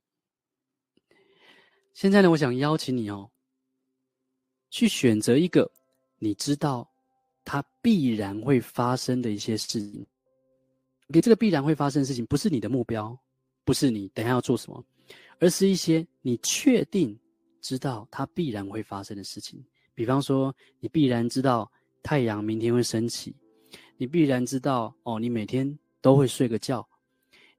[1.94, 3.32] 现在呢，我想邀请你哦，
[4.70, 5.72] 去选择一个
[6.20, 6.92] 你知道
[7.44, 10.06] 它必然会发生的一些事情。
[11.10, 13.18] 给这个必然会发生的事情，不是你的目标，
[13.64, 14.84] 不是你等下要做什么，
[15.40, 17.18] 而是一些你确定
[17.66, 19.60] 知道它必然会发生的事情。
[19.96, 21.72] 比方说，你必然知道
[22.04, 23.36] 太阳明天会升起，
[23.98, 26.88] 你必然知道哦，你每天都会睡个觉，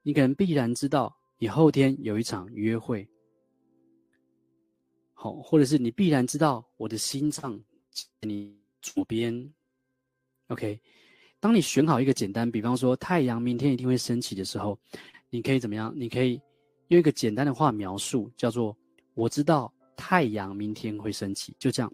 [0.03, 3.09] 你可能必然知道你后天有一场约会，
[5.13, 9.53] 好，或者是你必然知道我的心脏在你左边
[10.47, 10.81] ，OK。
[11.41, 14.79] 当你选好一个简单，比方说太阳明天一定会升起的时候，
[15.31, 15.93] 你可以怎么样？
[15.97, 16.41] 你可以
[16.89, 18.77] 用一个简单的话描述，叫做
[19.15, 21.93] “我知道太阳明天会升起”，就这样。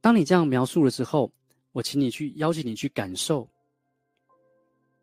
[0.00, 1.32] 当你这样描述了之后，
[1.72, 3.48] 我请你去邀请你去感受。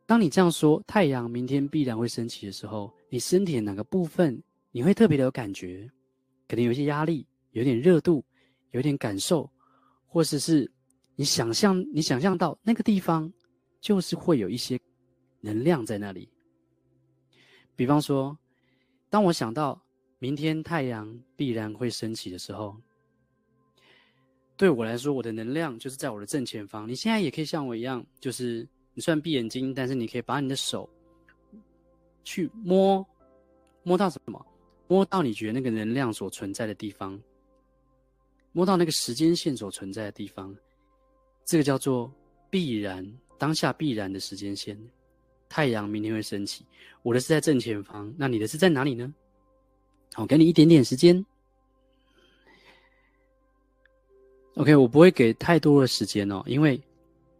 [0.05, 4.41] 当你这样说“太阳明天必然会升起”的时候，你身体的哪个部分
[4.71, 5.89] 你会特别的有感觉？
[6.47, 8.23] 可能有一些压力，有点热度，
[8.71, 9.49] 有点感受，
[10.07, 10.71] 或者，是。
[11.17, 13.31] 你想象，你想象到那个地方，
[13.79, 14.79] 就是会有一些
[15.39, 16.27] 能量在那里。
[17.75, 18.35] 比方说，
[19.11, 19.79] 当我想到
[20.19, 22.75] 明天太阳必然会升起的时候，
[24.55, 26.87] 对我来说，我的能量就是在我的正前方。
[26.87, 30.89] 你现在也可以像我一样，就是你虽然闭眼睛，但是你可以把你的手
[32.23, 33.05] 去摸，
[33.83, 34.43] 摸到什么？
[34.87, 37.21] 摸到你觉得那个能量所存在的地方，
[38.53, 40.55] 摸到那个时间线所存在的地方。
[41.43, 42.09] 这个叫做
[42.49, 43.05] 必然，
[43.37, 44.79] 当下必然的时间线，
[45.51, 46.65] 太阳明天会升起。
[47.03, 49.13] 我的是在正前方，那你的是在哪里呢？
[50.13, 51.25] 好，给你一点点时间。
[54.55, 56.79] OK，我不会给太多的时间哦，因为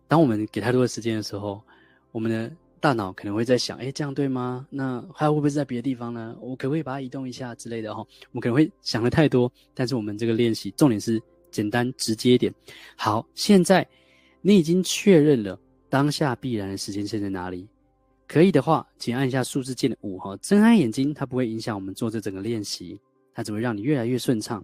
[0.10, 1.64] 当我们给太多的时间的时候，
[2.12, 4.68] 我们的大脑可能会在想：哎，这样对吗？
[4.70, 6.36] 那还会不会在别的地方呢？
[6.42, 7.96] 我可不可以把它移动一下之类的？
[7.96, 9.52] 哈，我可能会想的太多。
[9.74, 11.22] 但是我们这个练习重点是。
[11.52, 12.50] 简单直接一点。
[12.96, 13.86] 好，现在
[14.40, 17.68] 你已经确认了当下必然的时间线在哪里。
[18.32, 20.38] 可以的话，请按一下数字键的五哈。
[20.38, 22.98] 睁开眼睛，它不会影响我们做这整个练习，
[23.34, 24.64] 它只会让你越来越顺畅。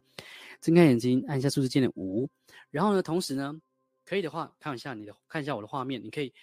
[0.62, 2.30] 睁开眼睛，按一下数字键的五，
[2.72, 3.54] 然后呢，同时呢，
[4.06, 6.34] 可以的话，看一下你的，看一下我的画面，你可以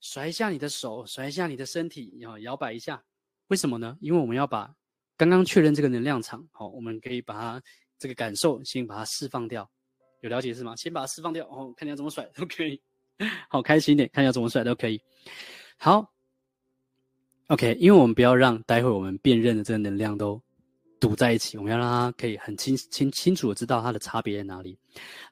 [0.00, 3.00] 甩一下你的手，甩一下你的身体，然后摇摆一下。
[3.46, 3.96] 为什么呢？
[4.00, 4.74] 因为我们要把
[5.16, 7.62] 刚刚确认这个能量场，好，我们可以把它
[8.00, 9.70] 这个感受先把它释放掉。
[10.22, 10.74] 有了解是吗？
[10.74, 12.82] 先把它释放掉，哦，看你要怎么甩都可以，
[13.48, 15.00] 好开心一点，看你要怎么甩都可以。
[15.76, 16.12] 好
[17.48, 20.40] ，OK，因为我们不要让待会我们辨认的这个能量都
[20.98, 24.78] 堵在一起，我们要让它可以很清清清楚的知道它的差别在哪里。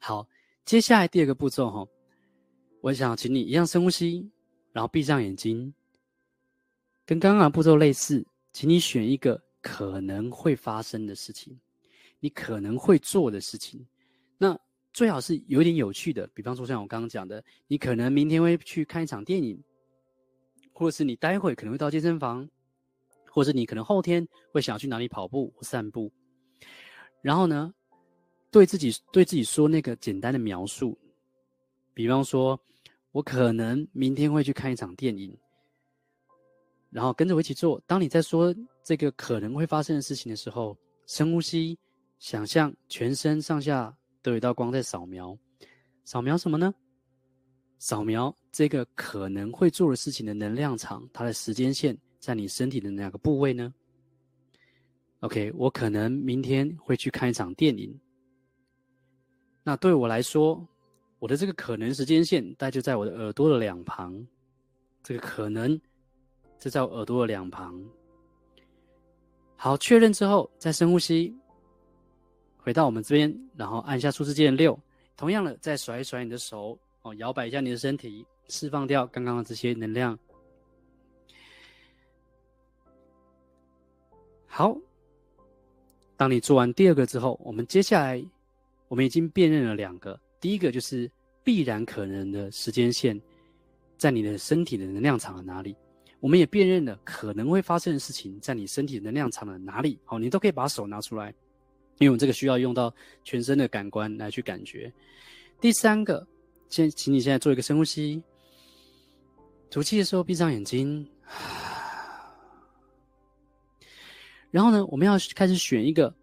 [0.01, 0.29] 好，
[0.65, 1.87] 接下来第二个步骤哈，
[2.81, 4.29] 我想请你一样深呼吸，
[4.73, 5.73] 然后闭上眼睛。
[7.05, 11.57] 跟刚刚的步骤类似，请你选一个可能会发生的事情，
[12.19, 13.87] 你可能会做的事情。
[14.39, 14.59] 那
[14.93, 19.63] 最好是有点有趣的，比方说像我刚刚讲的，你可能明天会去看一场电影，
[20.79, 22.47] 或者是你待会可能会到健身房，
[23.31, 26.13] 或者是你可能后天会想要去哪里跑步或散步。
[27.23, 27.73] 然后呢，
[28.51, 30.99] 对自己对自己说那个简单的描述，
[31.95, 32.61] 比方说，
[33.13, 35.35] 我可能明天会去看一场电影。
[36.91, 37.83] 然后跟着我一起做。
[37.87, 41.79] 当你在说这个可能会发生的事情的时候，深呼吸，
[42.19, 45.35] 想象全身上下都有一道光在扫描。
[46.05, 46.75] 扫描什么呢？
[47.79, 53.73] 扫描这个可能会做的事情的能量场，它的时间线在你身体的哪个部位呢
[55.21, 57.99] ？OK，我可能明天会去看一场电影。
[59.63, 60.67] 那对我来说，
[61.19, 64.27] 我的这个可能时间线大概就在我的耳朵的两旁。
[65.03, 65.81] 这个可能。
[66.59, 67.79] 这在我耳朵的两旁。
[69.57, 71.37] 好，确认之后再深呼吸，
[72.57, 74.77] 回到我们这边，然后按下数字键六。
[75.19, 80.19] 同样的，再甩一甩你的手，哦，摇摆一下你的身体，释放掉刚刚的这些能量。
[84.45, 84.77] 好，
[86.17, 88.21] 当你做完第二个之后，我们接下来
[88.89, 91.09] 我们已经辨认了两个，第一个就是
[91.45, 93.21] 必然可能的时间线，
[93.97, 95.77] 在你的身体的能量场的哪里。
[96.19, 99.97] 我们也辨认了可能会发生的事情，在你身体能量场的哪里？
[100.05, 101.29] 好，你都可以把手拿出来，
[101.99, 102.93] 因为我们这个需要用到
[103.23, 104.93] 全身的感官来去感觉。
[105.61, 106.27] 第三个，
[106.69, 108.23] 先请你现在做一个深呼吸，
[109.71, 111.07] 吐气的时候闭上眼睛。
[114.51, 116.15] 然后呢，我们要开始选一个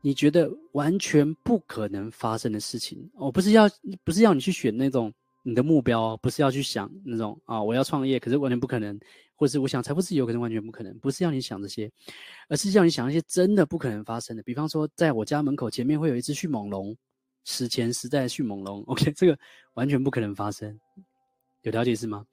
[0.00, 3.10] 你觉得完全不可能发生的事情。
[3.14, 3.68] 我不是要，
[4.04, 8.98] 不是要你去选那种你的目标，不是要去想那种啊，我要创业，可是完全不可能。
[9.36, 11.90] 或是我想财富自由，可能完全不可能，不是要你想这些，
[12.48, 14.42] 而是要你想一些真的不可能发生的。
[14.44, 16.96] 比方说，在我家门口前面会有一只迅猛龙，
[17.44, 18.82] 史前时代迅猛龙。
[18.86, 19.38] OK，这个
[19.74, 20.78] 完全不可能发生，
[21.62, 22.26] 有了解是吗？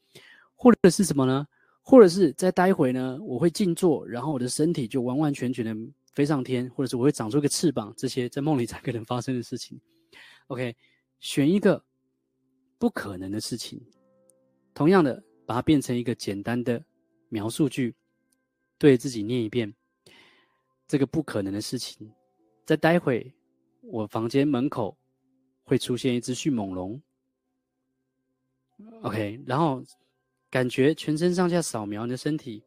[0.56, 1.48] 或者是什么呢？
[1.82, 5.76] 或者是在待会呢，我会静坐，然后我的身体就完完全全的
[6.14, 9.80] 飞上天，或者是我会长出一个翅膀，这些在梦里才可能发生的事情。
[10.48, 10.76] OK，
[11.20, 11.84] 选一个
[12.78, 13.82] 不可能的事情，
[14.74, 16.84] 同样的把它变成一个简单的。
[17.34, 17.96] 描述句，
[18.78, 19.74] 对自己念一遍。
[20.86, 22.12] 这个不可能的事情，
[22.66, 23.34] 在待会
[23.80, 24.98] 我房间门口
[25.72, 27.02] 会出现一只迅猛龙。
[29.04, 29.82] OK，然后
[30.50, 32.62] 感觉全身上下扫描你的身体，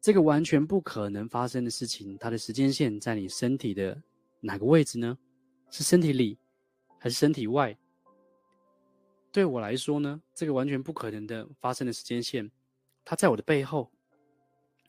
[0.00, 4.02] 这个完全不可能发生的事情，它的时间线在你身体的
[4.40, 5.16] 哪个位置呢？
[5.70, 6.36] 是身体里
[6.98, 7.78] 还是身体外？
[9.30, 12.50] 对我来说呢，这个完全不可能的发生的时间线。
[13.04, 13.88] 它在我的背后，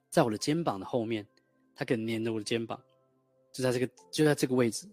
[0.10, 1.23] 在我的肩膀的后面，
[1.76, 2.82] 它可能黏着我的肩膀，
[3.54, 4.89] 就在这个就在这个位置。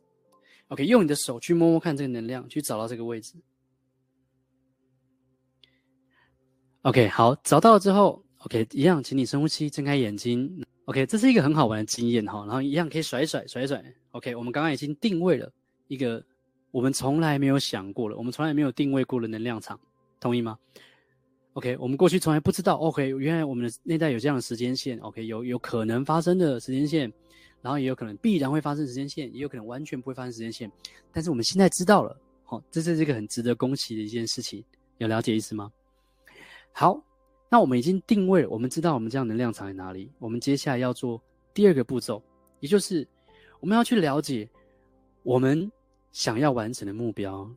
[0.68, 3.34] OK，用你的手去摸摸看这个能量，去找到这个位置。
[6.82, 10.64] OK，好，找到了之后，OK，一样，请你深呼吸，睁开眼睛。
[10.86, 13.82] OK，这是一个很好玩的经验哈，然后一样可以甩一甩，甩一甩。
[14.10, 15.50] OK，我们刚刚已经定位了
[15.88, 16.22] 一个
[16.70, 19.80] 我们从来没有想过了，我们从来没有定位过的能量场，
[20.20, 20.58] 同意吗
[21.54, 22.76] ？OK，我们过去从来不知道。
[22.76, 24.98] OK，原来我们的内在有这样的时间线。
[24.98, 27.10] OK，有有可能发生的时间线，
[27.64, 30.70] 然后也有可能必然会发生时间线，也有可能完全不会发生时间线。
[31.10, 34.62] 但是我们现在知道了，好、哦，这是这个很值得恭喜的一件事情。
[34.98, 35.72] 有了解意思吗？
[36.72, 37.02] 好，
[37.48, 40.10] 那我们已经定位了，我们知道我们这样能量场在哪里。
[40.18, 41.18] 我们接下来要做
[41.54, 42.22] 第二个步骤，
[42.60, 43.08] 也就是
[43.60, 44.46] 我们要去了解
[45.22, 45.72] 我们
[46.12, 47.50] 想要完成的目标，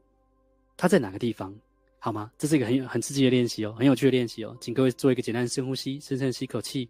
[0.78, 1.53] 它在哪个地方。
[1.99, 2.32] 好吗？
[2.38, 6.88] 这是一个很很刺激的练习哦，很有趣的练习哦，请各位做一个简单的深呼吸，深深吸一口气，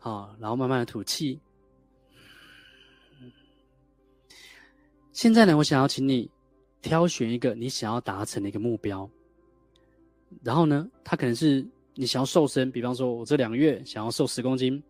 [0.00, 1.38] 好，然后慢慢的吐气。
[5.12, 6.30] 现在呢，我想要请你
[6.80, 9.08] 挑选一个你想要达成的一个目标，
[10.42, 14.82] 然后呢，它可能是你想要瘦身，比方说我这两个月想要瘦十公斤，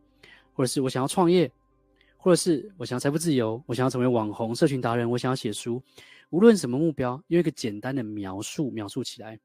[0.52, 1.50] 或者是我想要创业，
[2.16, 5.82] 或者是我想要财富自由，我想要成为网红、社群达人，我想要写书，
[6.28, 9.40] 无论什么目标，用一个简单的描述描述起来。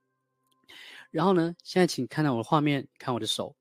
[1.09, 3.55] 然后呢，现在请看到我的画面，看我的手，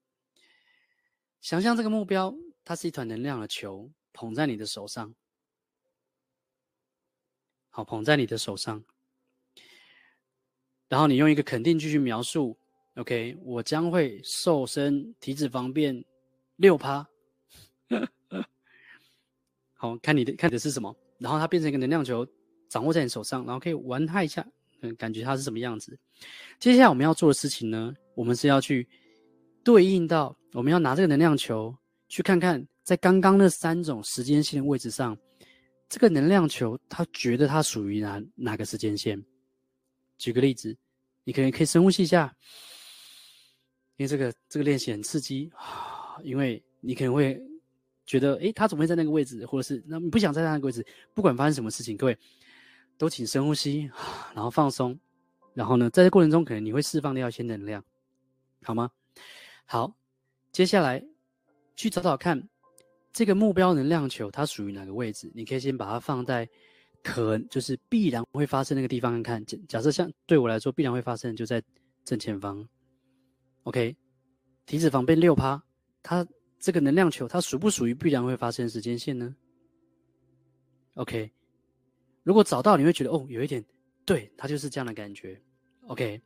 [1.45, 2.35] 想象这个目标，
[2.65, 5.15] 它是一团能量的球，捧在你的手上。
[7.69, 8.83] 好，捧在你的手上，
[10.89, 12.57] 然后你用一个肯定句去描述
[12.95, 16.03] ，OK，我将会瘦身，体脂肪变
[16.57, 17.07] 六趴。
[19.75, 22.27] 好，看你的看的是什么，然后它变成一个能量球，
[22.71, 24.47] 掌握在你手上，然后可以玩它一下，
[24.81, 25.99] 嗯，感觉它是什么样子。
[26.59, 28.89] 接下来我们要做的事情呢，我们是要去
[29.63, 31.77] 对应到，我们要拿这个能量球
[32.09, 35.19] 去看看，在刚刚那三种时间线的位置上。
[35.89, 39.21] 这个能量球，它觉得它属于哪哪个时间线？
[40.17, 40.77] 举个例子，
[41.25, 42.33] 你可能可以深呼吸一下，
[43.97, 47.41] 因为这个这个练习很刺激啊，因为你可能会
[48.07, 49.45] 觉得，诶，它怎么会在那个位置？
[49.45, 50.87] 或者是那你不想在那个位置？
[51.15, 52.17] 不管发生什么事情，各位
[52.97, 53.91] 都请深呼吸，
[54.33, 54.97] 然后放松，
[55.53, 57.85] 然后呢，在这过程中，可能你会释放掉一些能量，
[58.63, 58.89] 好吗？
[59.65, 59.95] 好，
[60.55, 61.05] 接下来
[61.75, 62.49] 去找找看。
[63.13, 65.31] 这个目标能量球它属于哪个位置？
[65.35, 66.49] 你可以先把它放在
[67.03, 69.45] 可就是必然会发生那个地方看看。
[69.47, 71.63] 假假设像对我来说必然会发生就在
[72.05, 72.67] 正前方。
[73.65, 73.97] OK，
[74.67, 75.61] 体脂肪变六趴，
[76.03, 76.27] 它
[76.59, 79.35] 这个能量球它属不属于必然会发生时间线呢
[80.95, 81.33] ？OK，
[82.23, 83.65] 如果找到你会觉得哦有一点
[84.05, 85.41] 对，它就是这样的感觉。
[85.87, 86.21] OK，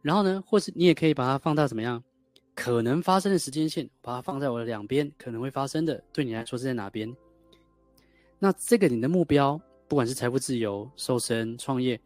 [0.00, 2.02] 然后呢，或是你也可以把它放大怎么样？
[2.56, 7.14] 可能发生的时间线，把它放在我的两边，可能会发生的，对你来说是在哪边？
[8.38, 12.00] 那这个你的目标，不管是财富自由、瘦身、创业，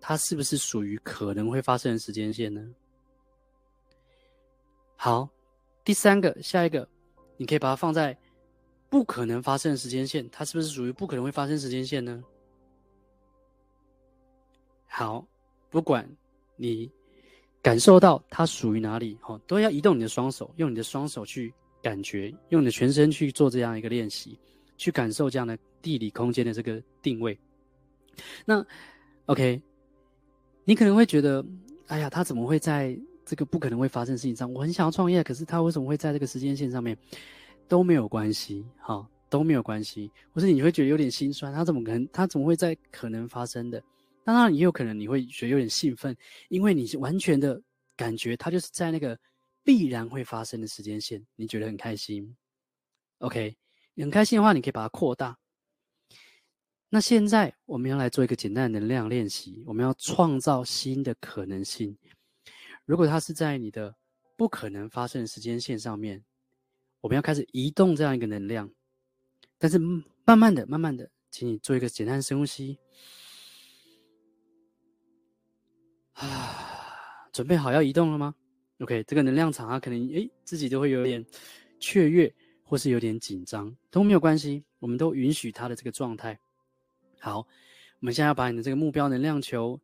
[0.00, 2.62] 它是不是属于可能会发生的时间线呢？
[4.94, 5.26] 好，
[5.82, 6.86] 第三个，下一个，
[7.38, 8.16] 你可以把它放在
[8.90, 12.22] 不可能发生的时间线，它是不是属于不可能会发生时间线呢？
[14.86, 15.26] 好，
[15.70, 16.06] 不管
[16.56, 16.92] 你。
[17.64, 21.50] 感受到它属于哪里，哈，都要移动你的双手，用你的双手去
[21.82, 24.38] 感觉，用你的全身去做这样一个练习，
[24.76, 27.36] 去感受这样的地理空间的这个定位。
[28.44, 28.62] 那
[29.24, 29.62] ，OK，
[30.64, 31.42] 你可能会觉得，
[31.86, 32.94] 哎呀，他怎么会在
[33.24, 34.52] 这个不可能会发生事情上？
[34.52, 36.94] 我很想要创业，可是他为什么会在这个时间线上面？
[37.66, 40.10] 都没有关系，哈，都没有关系。
[40.34, 42.06] 或是你会觉得有点心酸，他怎么可能？
[42.12, 43.82] 他怎么会在可能发生的？
[44.24, 46.16] 当然，也有可能你会觉得有点兴奋，
[46.48, 47.60] 因为你是完全的
[47.94, 49.18] 感觉，它就是在那个
[49.62, 52.34] 必然会发生的时间线，你觉得很开心。
[53.18, 53.54] OK，
[53.96, 55.38] 很开心的话，你可以把它扩大。
[56.88, 61.96] 那现在我们要来做一个简单的能量练习，我们要创造新的可能性。
[62.84, 63.94] 如果它是在你的
[64.36, 66.24] 不可能发生的时间线上面，
[67.00, 68.70] 我们要开始移动这样一个能量，
[69.58, 69.78] 但是
[70.24, 72.78] 慢慢的、慢慢的，请你做一个简单的深呼吸。
[76.14, 78.34] 啊， 准备好要移动了吗
[78.80, 81.24] ？OK，这个能量场啊，可能诶自己都会有点
[81.78, 86.38] 雀跃，或是有点紧张，都没有关系，我们都允许它的这个状态。
[87.20, 87.46] 好，我
[88.00, 89.80] 们现在要把你的这个目标能量球，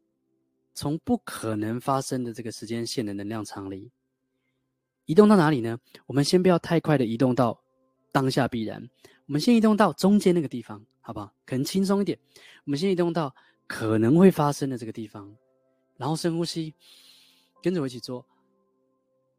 [0.75, 3.91] 从不可能发生的这个时间线的能量场里，
[5.07, 5.79] 移动到哪里呢？
[6.07, 7.61] 我们先不要太快的移动到
[8.13, 8.83] 当下必然，
[9.27, 11.33] 我们先移动到中间那个地方，好不好？
[11.45, 12.19] 可能轻松一点，
[12.65, 13.35] 我们先移动到
[13.67, 15.35] 可能会发生的这个地方。
[16.01, 16.75] 然后深呼吸，
[17.63, 18.25] 跟着我一起做。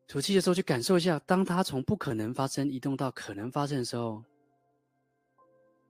[0.07, 4.24] 吐气的时候，去感受一下，当它从不可能发生移动到可能发生的时候，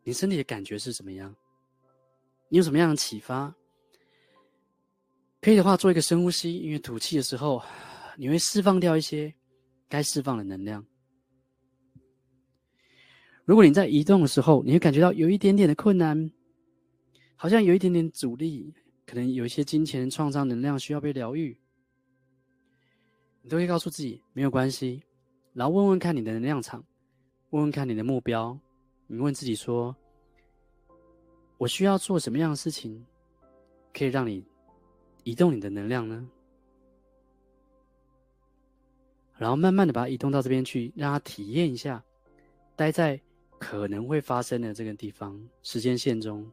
[0.06, 1.36] 你身体的感觉是怎么样？
[2.48, 3.54] 你有什么样的启发？
[5.42, 7.62] 可以的话，做一个深呼吸，因为吐气的时候，
[8.16, 9.34] 你会释放掉一些
[9.90, 10.86] 该释放的能量。
[13.44, 16.32] 如果你在移动的时候，你会感觉到有一点点的困难，
[17.36, 18.74] 好像有一点点阻力。
[19.06, 21.58] 可能有一些金钱创造能量需要被疗愈，
[23.42, 25.04] 你都会告诉自己没有关系，
[25.54, 26.86] 然后问问看你的能量场，
[27.50, 28.58] 问问看你的目标，
[29.08, 29.96] 你问自己说：
[31.58, 33.06] 我需要做什么样的事情，
[33.94, 34.46] 可以让你
[35.24, 36.30] 移动你的能量呢？
[39.38, 42.04] 然后慢慢的把它移动到这边去，让它体验一下，
[42.76, 43.20] 待在
[43.60, 46.50] 可能会发生的这个地方时间线中。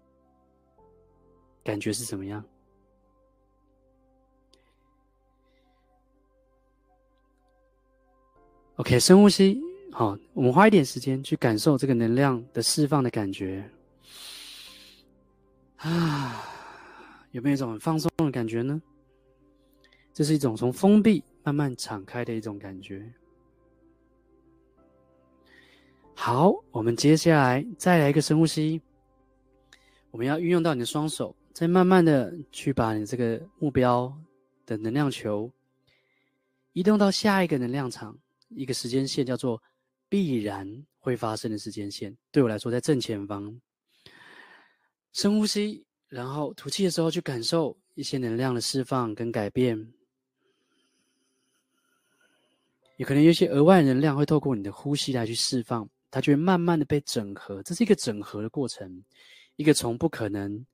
[1.69, 2.43] 感觉是怎么样
[8.77, 9.61] ？OK，深呼吸。
[9.93, 13.71] 好，我们花一点时间去感受这个能量的释放的感觉。
[15.77, 16.43] 啊，
[17.33, 18.81] 有没有一种很放松的感觉呢？
[20.15, 23.13] 这是一种从封闭慢慢敞开的一种感觉。
[26.15, 28.81] 好，我们接下来再来一个深呼吸。
[30.11, 34.17] 我们要运用到你的双手，再慢慢的去把你这个目标
[34.65, 35.51] 的能量球
[36.73, 38.17] 移动到下一个能量场，
[38.51, 39.61] 一个时间线叫做
[40.09, 42.17] 必然会发生的时间线。
[42.31, 43.61] 对我来说，在正前方。
[45.13, 49.93] 深呼吸，然后吐气的时候去感受一些能量的释放跟改变。
[52.99, 55.91] 有可能有些额外能量会透过你的呼吸来去释放。
[56.09, 59.03] 它就会慢慢的被整合，这是一个整合的过程，
[59.57, 60.65] 一个从不可能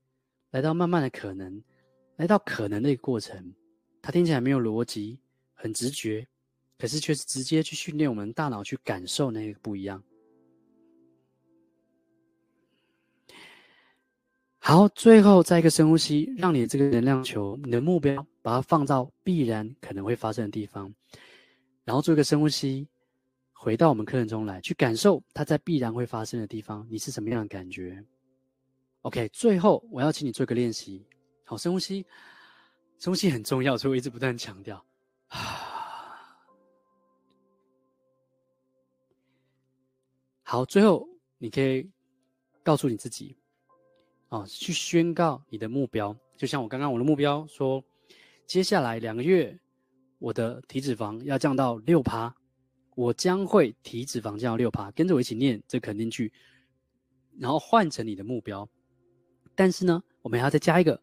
[0.55, 1.61] 来到慢慢的可能，
[2.15, 3.53] 来到可能的一个过程。
[4.01, 5.19] 它听起来没有逻辑，
[5.53, 6.25] 很直觉，
[6.79, 10.01] 可是却是直接去训练我们大脑去感受那个不一样。
[14.59, 20.95] 好，最后再一个深呼吸，让你的这个能量球，你的目标，把它放到必然可能会发生的地方，
[21.83, 22.87] 然后做一个深呼吸。
[23.53, 28.05] 回到我们课程中来，去感受它在必然会发生的地方，你是什么样的感觉
[29.05, 31.07] ？OK，最后我要请你做一个练习。
[31.45, 32.07] 好，深呼吸，
[32.99, 34.83] 深呼吸很重要，所以我一直不断强调。
[40.43, 41.87] 好，最后你可以
[42.63, 43.37] 告诉你自己，
[44.31, 46.17] 啊，去宣告你的目标。
[46.39, 47.85] 就像我刚刚我的目标说，
[48.47, 49.59] 接下来两个月，
[50.19, 52.35] 我的体脂肪要降到六趴。
[52.97, 56.33] 我将会体脂肪降到六趴，跟着我一起念这肯定句，
[57.39, 58.67] 然后换成你的目标。
[59.55, 61.01] 但是呢，我们还要再加一个，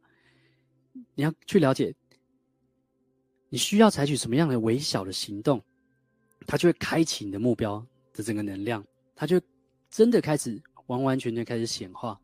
[1.15, 1.93] 你要去了解，
[3.49, 5.61] 你需要采取什么样的微小的行动，
[6.45, 8.85] 它就会开启你的目标的整个能量，
[9.15, 9.39] 它就
[9.89, 12.19] 真的开始完完全全开始显化。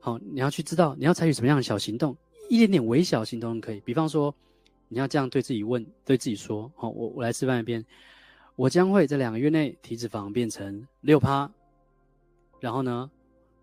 [0.00, 2.16] 好，你要去知道你要采取什么样的小行动，
[2.48, 4.34] 一点点微小行动都可以，比方说。
[4.88, 7.84] 你要这样对自己问，对自己说：“好，我我来示范一遍，
[8.54, 11.50] 我将会在两个月内体脂肪变成六趴。
[12.60, 13.10] 然后呢，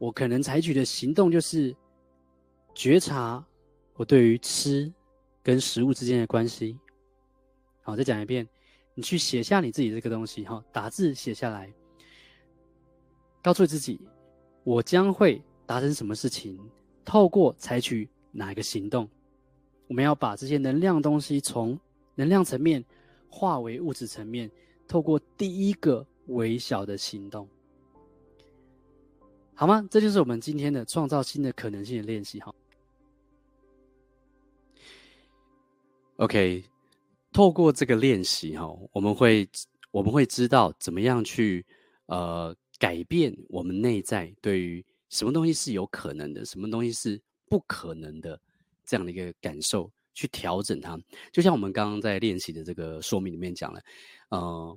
[0.02, 1.76] 我可能采取的行动就是
[2.74, 3.46] 觉察
[3.94, 4.92] 我对于吃
[5.44, 6.76] 跟食物之间的关系。
[7.84, 8.48] 好，再讲一遍，
[8.96, 11.72] 你去写下你自己这个东西，哈，打字写下来，
[13.44, 14.02] 告诉自己，
[14.64, 16.60] 我将会达成什么事情，
[17.06, 19.08] 透过采取哪一个行动。”
[19.88, 21.80] 我们要把这些能量东西从
[22.16, 22.84] 能量层面
[23.30, 24.50] 化为物质层面，
[24.88, 27.48] 透过第一个微小的行动，
[29.62, 29.88] 好吗？
[29.92, 32.40] 这就是我们今天的创造新的可能性的练习。
[32.40, 32.52] 哈
[36.16, 36.64] ，OK，
[37.32, 39.48] 透过这个练习，哈，我们会
[39.92, 41.64] 我们会知道怎么样去
[42.08, 48.42] 呃改变我们内在对于什么东西是有可能的，什么东西是不可能的。
[48.84, 51.00] 这样的一个感受，去调整它，
[51.32, 53.80] 就像我们刚刚在练习的这个说明里面讲了，
[54.30, 54.76] 呃，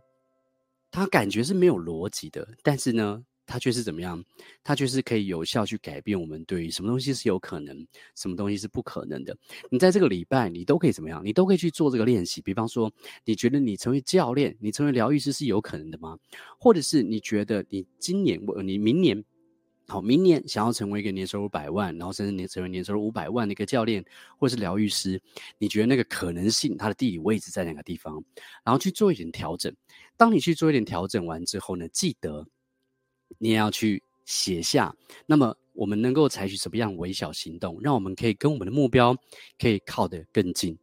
[0.91, 4.25] 它感觉是没有逻辑的，但是呢，它却是怎么样？
[4.63, 9.37] 它却是可以有效去改变我们对于什么东西是有可能，什么东西是不可能的。
[9.71, 11.25] 你在这个礼拜，你都可以怎么样？
[11.25, 12.41] 你都可以去做这个练习。
[12.41, 12.93] 比方说，
[13.25, 16.19] 你觉得你成为教练，你成为疗愈师是有可能的吗？
[16.59, 19.25] 或者是你觉得你今年，你明年？
[19.87, 24.03] 好，明年想要成为一个年收入百万，然后甚至年成为年收入五百万的一个教练
[24.39, 25.21] 或是疗愈师，
[25.59, 28.25] 你觉得那个可能性，它的地理位置在哪个地方？
[28.65, 29.71] 然后去做一点调整。
[30.17, 32.47] 当你去做一点调整完之后呢，记得
[33.39, 34.95] 你也要去写下。
[35.27, 39.17] 那么我们能够采取什么样微小行动，让我们可以跟我们的目标
[39.59, 40.77] 可以靠得更近？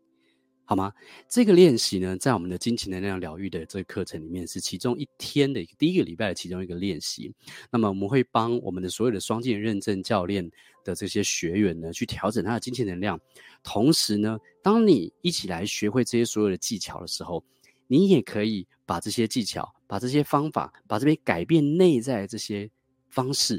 [0.63, 0.93] 好吗？
[1.27, 7.29] 这个练习呢，在我们的金钱能量疗愈的这个课程里面，是其中一天的第一个礼拜的其中一个练习。
[7.69, 10.49] 那么我们会帮我们的所有的双进认证教练
[10.85, 13.19] 的这些学员呢，去调整他的金钱能量。
[13.63, 17.43] 同时呢，当你一起来学会这些所有的技巧的时候，
[17.87, 22.69] 你也可以把这些技巧、把这些方法、把这边改变内在的这些
[23.09, 23.57] 方式，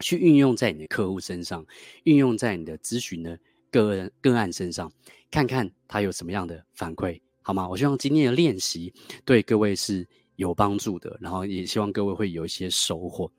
[0.00, 1.62] 去运用在你的客户身上，
[2.04, 3.38] 运用在你的咨询的
[3.70, 4.90] 个人个案身上。
[5.30, 7.68] 看看他有什么样的反馈，好吗？
[7.68, 8.90] 我希望今天的练习
[9.26, 13.30] 对各位是有帮助的，然后也希望各位会有一些收获，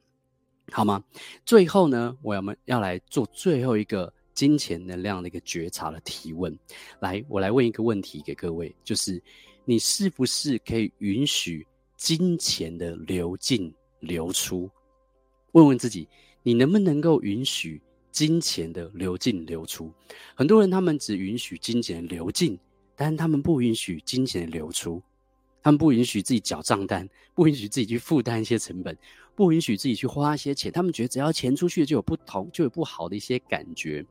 [0.72, 1.03] 好吗？
[1.47, 6.55] 最后呢，我要们要来做最后一个金钱能量的一个觉察的提问。
[6.99, 9.20] 来，我来问一个问题给各位，就是
[9.70, 14.70] 你是不是可以允许金钱的流进流出？
[15.51, 16.07] 问问自己，
[16.41, 17.82] 你能不能够允许？
[18.09, 19.93] 金钱的流进流出，
[20.34, 22.57] 很多人他们只允许金钱流进，
[22.95, 25.03] 但他们不允许金钱流出，
[25.61, 28.97] 他们不允许自己缴账单，不允许自己去负担一些成本，
[29.36, 34.03] 不允许自己去花一些钱，他们觉得只要钱出去就有不同，就有不好的一些感觉。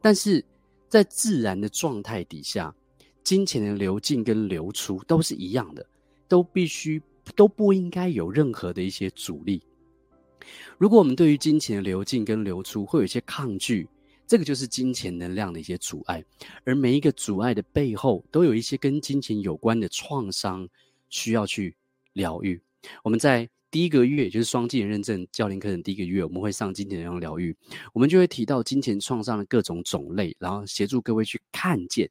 [0.00, 0.44] 但是
[0.88, 2.74] 在自然的状态底下，
[3.26, 5.84] 金钱的流进跟流出都是一样的，
[6.28, 7.02] 都必须
[7.34, 9.60] 都不应该有任何的一些阻力。
[10.78, 13.88] 如果我们对于金钱的流进跟流出会有一些抗拒，
[14.28, 16.24] 这个就是金钱能量的一些阻碍。
[16.62, 20.68] 而每一个阻碍的背后，都有一些跟金钱有关的创伤
[21.08, 21.74] 需要去
[22.12, 22.60] 疗愈。
[23.02, 27.56] 我们在第一个月，就是双技能认证教练课程第一个月，我们会上金钱能量疗愈，
[27.92, 32.08] 我们就会提到金钱创伤的各种种类，然后协助各位去看见。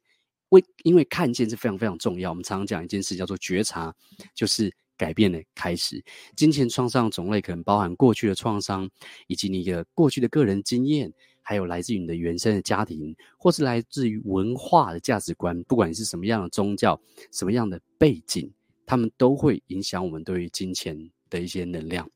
[0.50, 2.30] 为因为看见是非常非常重要。
[2.30, 3.94] 我们常常讲一件事叫做觉察，
[4.34, 6.02] 就是改变的开始。
[6.36, 8.88] 金钱创伤种类可能包含过去的创伤，
[9.26, 15.62] 以及你的过去的个人经验，还有来自于你的原生的家庭，或是来自于文化的价值观。
[15.64, 17.00] 不管你是什么样的宗教，
[17.32, 18.52] 什么样的背景，
[18.86, 22.08] 他们都会影响我们对于金钱的一些能量，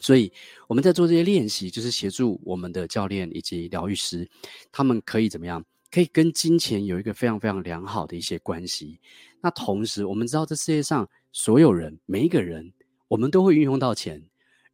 [0.00, 0.32] 所以
[0.66, 4.28] 我们在做这些练习，就是协助我们的教练以及疗愈师，
[4.72, 5.62] 他们可以怎么样？
[5.90, 8.98] 可以跟金钱有一个非常非常良好的一些关系。
[9.40, 12.72] 那同时，我们知道这世界上所有人，每一个人，
[13.08, 14.22] 我们都会运用到钱，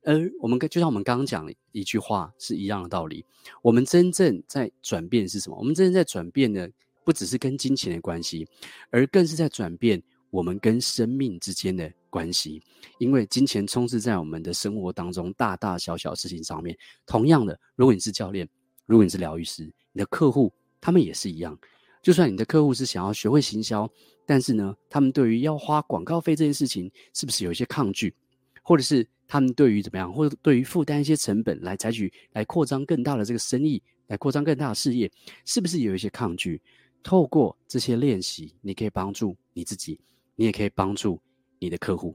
[0.03, 3.25] 而我们跟就像我们刚刚讲的一句话是一样的道理。
[3.63, 5.57] 我们真正在转变是什么？
[5.57, 6.71] 我们真正在转变的，
[7.05, 8.49] 不只是跟金钱的关系，
[8.91, 11.93] 而更是在转变我们跟生命之间的。
[12.15, 12.63] 关系，
[12.99, 16.79] 因为金钱充斥在我们的生活当中，大大小小事情上面。
[17.05, 18.49] 同样的，如果你是教练，
[18.87, 20.53] 如果你是疗愈师，你的客户
[20.85, 21.59] 他们也是一样。
[22.03, 23.91] 就算你的客户是想要学会行销，
[24.27, 28.15] 但是呢，他们对于要花广告费这件事情，是不是有一些抗拒？
[28.63, 35.11] 或者是他们对于怎么样，或者对于负担一些成本来采取来扩张更大的这个生意，来扩张更大的事业，
[35.47, 36.61] 是不是有一些抗拒？
[37.03, 39.99] 透过这些练习，你可以帮助你自己，
[40.37, 41.19] 你也可以帮助。
[41.61, 42.15] 你的客户，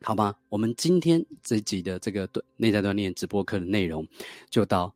[0.00, 0.34] 好吗？
[0.48, 4.04] 我们今天这一集的这个内在锻炼直播课的内容
[4.50, 4.92] 就到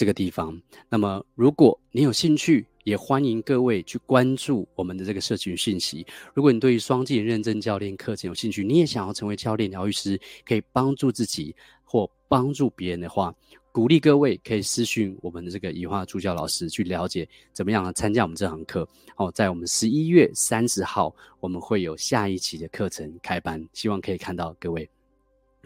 [0.00, 0.58] 这个地方。
[0.88, 6.06] 那么，如果你有兴趣，也欢迎各位去关注我们的这个社群讯息。
[6.32, 13.34] 如果你对于双技认证教练课程有兴趣，你也想要成为教练、疗愈师，可以帮助自己或帮助别人的话。
[13.72, 18.88] 鼓励各位可以私讯我们的这个宜花助教老师，去了解怎么样参加我们这堂课。
[19.16, 24.88] 哦，在我们十一月三十号，我们会有下一期的课程开班，希望可以看到各位，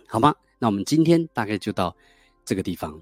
[0.08, 0.34] 好吗？
[0.58, 1.94] 那我们今天大概就到
[2.44, 3.00] 这个地方。